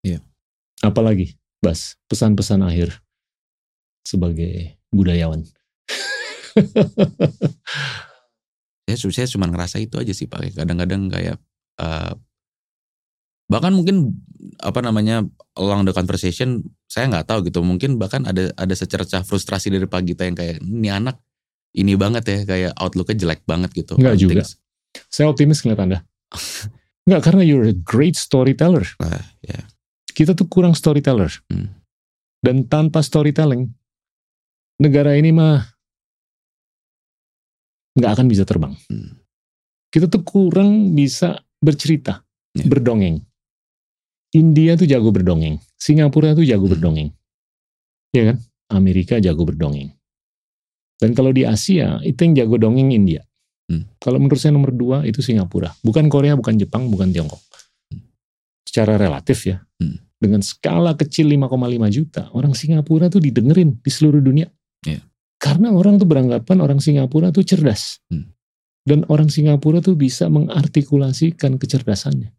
[0.04, 0.24] Iya.
[0.80, 3.00] Apalagi, Bas, pesan-pesan akhir
[4.04, 5.48] sebagai budayawan.
[8.84, 11.40] saya saya cuma ngerasa itu aja sih pak kadang-kadang kayak
[11.80, 12.12] eh,
[13.48, 14.12] bahkan mungkin
[14.60, 15.24] apa namanya
[15.56, 20.02] along the conversation saya nggak tahu gitu mungkin bahkan ada ada secercah frustrasi dari Pak
[20.04, 21.20] Gita yang kayak ini anak
[21.74, 24.44] ini banget ya kayak outlooknya jelek banget gitu Nggak juga.
[24.44, 24.60] things."
[25.10, 25.98] Saya optimis ngeliat Anda.
[27.04, 28.88] Enggak, karena you're a great storyteller.
[28.96, 29.60] Nah, ya
[30.14, 31.30] Kita tuh kurang storyteller.
[31.50, 31.74] Hmm.
[32.38, 33.66] Dan tanpa storytelling,
[34.78, 35.64] negara ini mah
[37.98, 38.74] nggak akan bisa terbang.
[38.90, 39.18] Hmm.
[39.90, 42.22] Kita tuh kurang bisa bercerita,
[42.54, 42.66] Ya.
[42.66, 43.22] berdongeng.
[44.34, 45.62] India tuh jago berdongeng.
[45.78, 46.74] Singapura tuh jago Hmm.
[46.74, 47.08] berdongeng.
[48.10, 48.36] Ya kan?
[48.70, 49.94] Amerika jago berdongeng.
[50.98, 53.22] Dan kalau di Asia, itu yang jago dongeng India.
[53.70, 53.86] Hmm.
[53.98, 55.74] Kalau menurut saya nomor dua itu Singapura.
[55.82, 57.40] Bukan Korea, bukan Jepang, bukan Tiongkok.
[58.74, 59.62] Secara relatif ya.
[59.78, 60.02] Hmm.
[60.18, 64.50] Dengan skala kecil 5,5 juta, orang Singapura tuh didengerin di seluruh dunia.
[64.82, 64.98] Iya.
[65.38, 68.02] Karena orang tuh beranggapan orang Singapura tuh cerdas.
[68.10, 68.34] Hmm.
[68.82, 72.34] Dan orang Singapura tuh bisa mengartikulasikan kecerdasannya.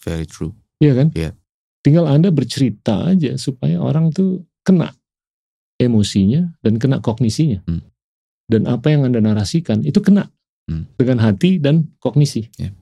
[0.00, 1.08] very true Iya kan?
[1.12, 1.30] Iya.
[1.84, 4.94] Tinggal Anda bercerita aja supaya orang tuh kena
[5.76, 7.60] emosinya dan kena kognisinya.
[7.68, 7.84] Hmm.
[8.48, 10.32] Dan apa yang Anda narasikan itu kena
[10.68, 10.84] Hmm.
[11.00, 12.48] dengan hati dan kognisi.
[12.56, 12.72] Iya.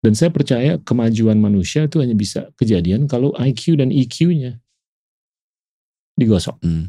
[0.00, 4.56] Dan saya percaya kemajuan manusia itu hanya bisa kejadian kalau IQ dan EQ-nya
[6.16, 6.56] digosok.
[6.64, 6.88] Hmm.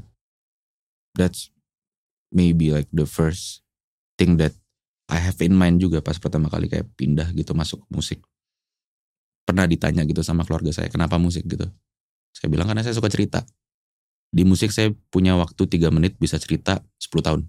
[1.12, 1.52] That's
[2.32, 3.68] maybe like the first
[4.16, 4.56] thing that
[5.12, 8.24] I have in mind juga pas pertama kali kayak pindah gitu masuk musik.
[9.52, 11.68] pernah ditanya gitu sama keluarga saya kenapa musik gitu
[12.32, 13.44] saya bilang karena saya suka cerita
[14.32, 17.42] di musik saya punya waktu 3 menit bisa cerita 10 tahun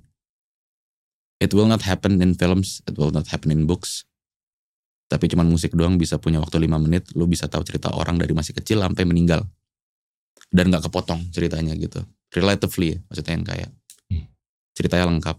[1.39, 4.03] it will not happen in films it will not happen in books
[5.13, 8.33] tapi cuman musik doang bisa punya waktu 5 menit lu bisa tahu cerita orang dari
[8.33, 9.45] masih kecil sampai meninggal.
[10.49, 12.01] Dan nggak kepotong ceritanya gitu.
[12.33, 13.71] Relatively ya, maksudnya yang kayak
[14.09, 14.25] Hmm.
[14.73, 15.37] ceritanya lengkap.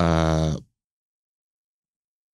[0.00, 0.52] Eh,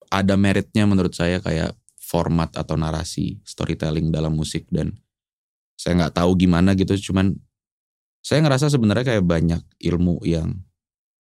[0.09, 4.95] ada meritnya menurut saya kayak format atau narasi storytelling dalam musik dan
[5.75, 6.95] saya nggak tahu gimana gitu.
[7.11, 7.35] Cuman
[8.23, 10.63] saya ngerasa sebenarnya kayak banyak ilmu yang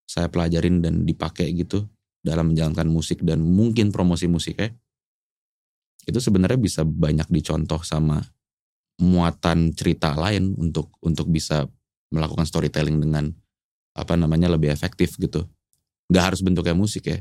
[0.06, 1.90] saya pelajarin dan dipakai gitu
[2.22, 4.74] dalam menjalankan musik dan mungkin promosi musiknya
[6.08, 8.24] itu sebenarnya bisa banyak dicontoh sama
[8.98, 11.68] muatan cerita lain untuk untuk bisa
[12.10, 13.30] melakukan storytelling dengan
[13.94, 15.46] apa namanya lebih efektif gitu.
[16.08, 17.18] Nggak harus bentuknya musik ya.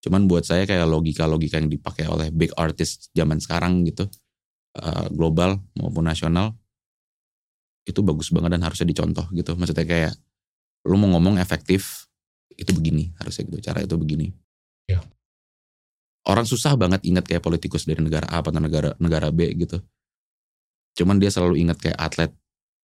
[0.00, 4.08] Cuman buat saya kayak logika-logika yang dipakai oleh big artist zaman sekarang gitu
[4.80, 6.56] eh, global maupun nasional
[7.84, 9.52] itu bagus banget dan harusnya dicontoh gitu.
[9.54, 10.12] Maksudnya kayak
[10.88, 12.08] lu mau ngomong efektif
[12.54, 14.30] itu begini harusnya gitu cara itu begini.
[14.84, 15.00] Ya.
[16.28, 19.80] orang susah banget ingat kayak politikus dari negara A atau negara negara B gitu.
[20.96, 22.32] Cuman dia selalu ingat kayak atlet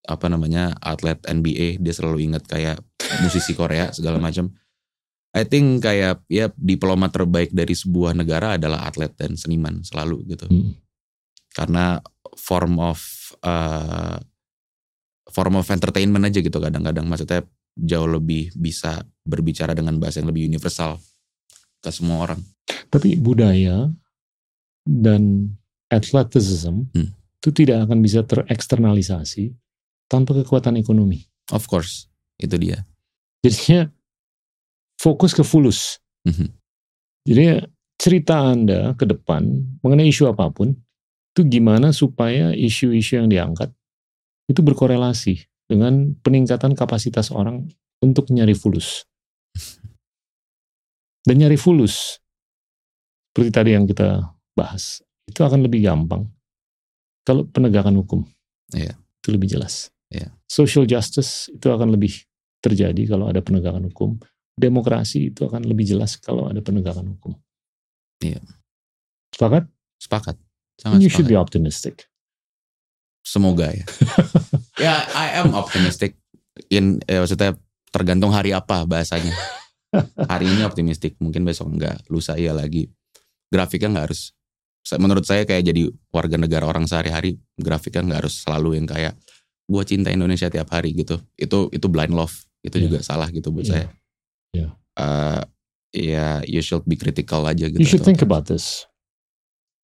[0.08, 2.80] apa namanya atlet NBA dia selalu ingat kayak
[3.20, 4.52] musisi Korea segala macam.
[5.30, 10.48] I think kayak ya diplomat terbaik dari sebuah negara adalah atlet dan seniman selalu gitu.
[10.48, 10.74] Hmm.
[11.50, 11.98] karena
[12.38, 13.02] form of
[13.42, 14.22] uh,
[15.30, 17.06] form of entertainment aja gitu kadang-kadang.
[17.06, 17.42] Maksudnya
[17.76, 20.98] jauh lebih bisa berbicara dengan bahasa yang lebih universal
[21.80, 22.40] ke semua orang
[22.90, 23.88] Tapi budaya
[24.84, 25.54] dan
[25.90, 27.10] athleticism Hmm.
[27.40, 29.54] itu tidak akan bisa tereksternalisasi
[30.06, 31.24] tanpa kekuatan ekonomi.
[31.50, 32.06] of course
[32.38, 32.86] itu dia
[33.40, 33.88] Jadinya
[35.00, 35.96] fokus ke fulus.
[36.28, 36.52] Mhm.
[37.24, 37.44] Jadi
[37.96, 39.48] cerita Anda ke depan
[39.80, 40.76] mengenai isu apa pun
[41.32, 43.72] itu gimana supaya isu-isu yang diangkat
[44.44, 47.70] itu berkorelasi dengan peningkatan kapasitas orang
[48.02, 49.06] untuk nyari fulus.
[51.22, 52.18] Dan nyari fulus
[53.30, 54.98] seperti tadi yang kita bahas
[55.30, 56.26] itu akan lebih gampang
[57.22, 58.26] kalau penegakan hukum.
[58.74, 58.98] Iya.
[59.22, 59.94] Itu lebih jelas.
[60.10, 60.34] Iya.
[60.50, 62.26] Social justice itu akan lebih
[62.58, 64.18] terjadi kalau ada penegakan hukum.
[64.58, 67.38] Demokrasi itu akan lebih jelas kalau ada penegakan hukum.
[68.18, 68.42] Iya.
[69.30, 69.70] Sepakat?
[70.00, 70.36] sepakat
[70.80, 71.94] sangat you should sepakat be optimistic.
[73.20, 73.84] Semoga ya
[74.84, 76.16] ya I am optimistic
[76.68, 77.54] in eh, maksudnya
[77.90, 79.34] tergantung hari apa bahasanya
[80.24, 82.86] hari ini optimistik mungkin besok enggak lusa iya lagi
[83.50, 84.30] grafiknya nggak harus
[84.96, 89.14] menurut saya kayak jadi warga negara orang sehari-hari grafiknya nggak harus selalu yang kayak
[89.66, 92.84] gua cinta Indonesia tiap hari gitu itu itu blind love itu Iya.
[92.88, 93.72] juga salah gitu buat Iya.
[93.72, 93.86] saya
[94.50, 94.68] Iya.
[94.98, 95.42] Eh,
[95.90, 98.86] ya you should be critical aja gitu You should think about this.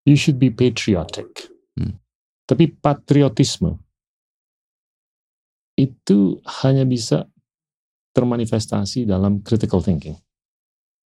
[0.07, 1.51] You should be patriotic.
[1.75, 1.99] Hmm.
[2.47, 3.75] Tapi patriotisme
[5.77, 7.29] itu hanya bisa
[8.17, 10.17] termanifestasi dalam critical thinking.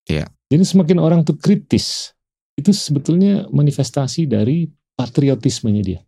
[0.06, 0.30] Iya.
[0.52, 2.14] Jadi semakin orang tuh kritis,
[2.54, 6.02] itu sebetulnya manifestasi dari patriotismenya dia.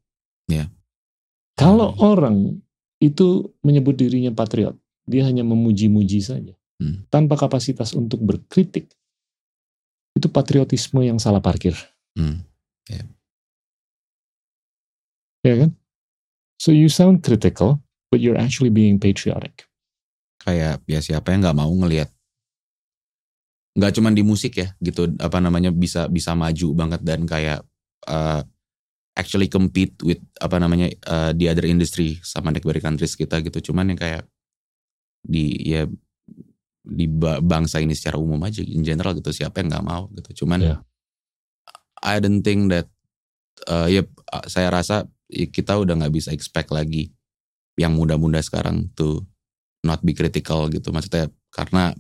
[0.52, 0.70] Iya.
[1.58, 2.02] Kalau Hmm.
[2.06, 2.38] orang
[3.02, 4.78] itu menyebut dirinya patriot,
[5.10, 7.08] dia hanya memuji-muji saja, Hmm.
[7.10, 8.94] tanpa kapasitas untuk berkritik.
[10.14, 11.74] Itu patriotisme yang salah parkir.
[12.14, 12.46] Hmm.
[15.42, 15.74] Ya kan?
[16.62, 17.82] So you sound critical,
[18.14, 19.66] but you're actually being patriotic.
[20.42, 22.10] kayak ya siapa yang nggak mau ngelihat
[23.78, 27.62] nggak cuman di musik ya gitu apa namanya bisa bisa maju banget dan kayak
[28.10, 28.42] uh,
[29.14, 33.94] actually compete with apa namanya uh, the other industry sama neighboring countries kita gitu cuman
[33.94, 34.26] yang kayak
[35.22, 35.86] di ya
[36.82, 40.42] di ba- bangsa ini secara umum aja in general gitu siapa yang nggak mau gitu
[40.42, 40.76] cuman Ya.
[42.02, 42.90] I don't think that
[43.70, 44.02] uh, ya
[44.50, 47.12] saya rasa kita udah nggak bisa expect lagi
[47.80, 49.24] yang muda-muda sekarang tuh
[49.82, 50.92] not be critical gitu.
[50.92, 51.96] Maksudnya karena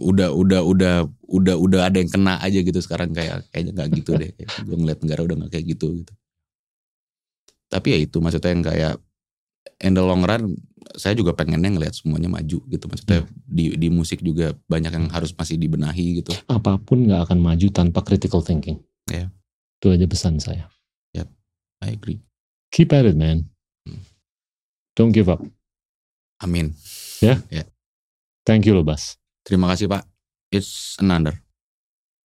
[0.00, 0.94] udah udah udah
[1.28, 4.32] udah udah ada yang kena aja gitu sekarang kayak kayaknya nggak gitu deh.
[4.66, 6.12] Gue ngeliat negara udah nggak kayak gitu gitu.
[7.68, 8.94] Tapi ya itu maksudnya yang kayak
[9.82, 10.56] in the long run
[10.94, 12.84] saya juga pengennya ngeliat semuanya maju gitu.
[12.88, 16.32] Maksudnya di di musik juga banyak yang harus masih dibenahi gitu.
[16.48, 18.80] Apa pun nggak akan maju tanpa critical thinking.
[19.10, 19.28] Ya.
[19.82, 20.74] Itu aja pesan saya.
[21.84, 22.24] I agree
[22.74, 23.46] Keep at it, man.
[24.98, 25.42] Don't give up.
[26.42, 26.74] amin
[28.44, 29.16] Thank you loh, Bas.
[29.44, 30.04] terima kasih pak
[30.52, 31.44] it's an honor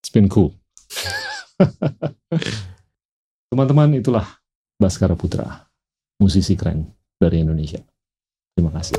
[0.00, 0.56] It's been cool.
[3.52, 4.40] Teman-teman, itulah
[4.80, 5.68] Baskara Putra,
[6.16, 6.88] musisi keren
[7.20, 7.84] dari Indonesia.
[8.56, 8.96] Terima kasih.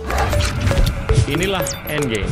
[1.26, 2.30] Inilah Endgame.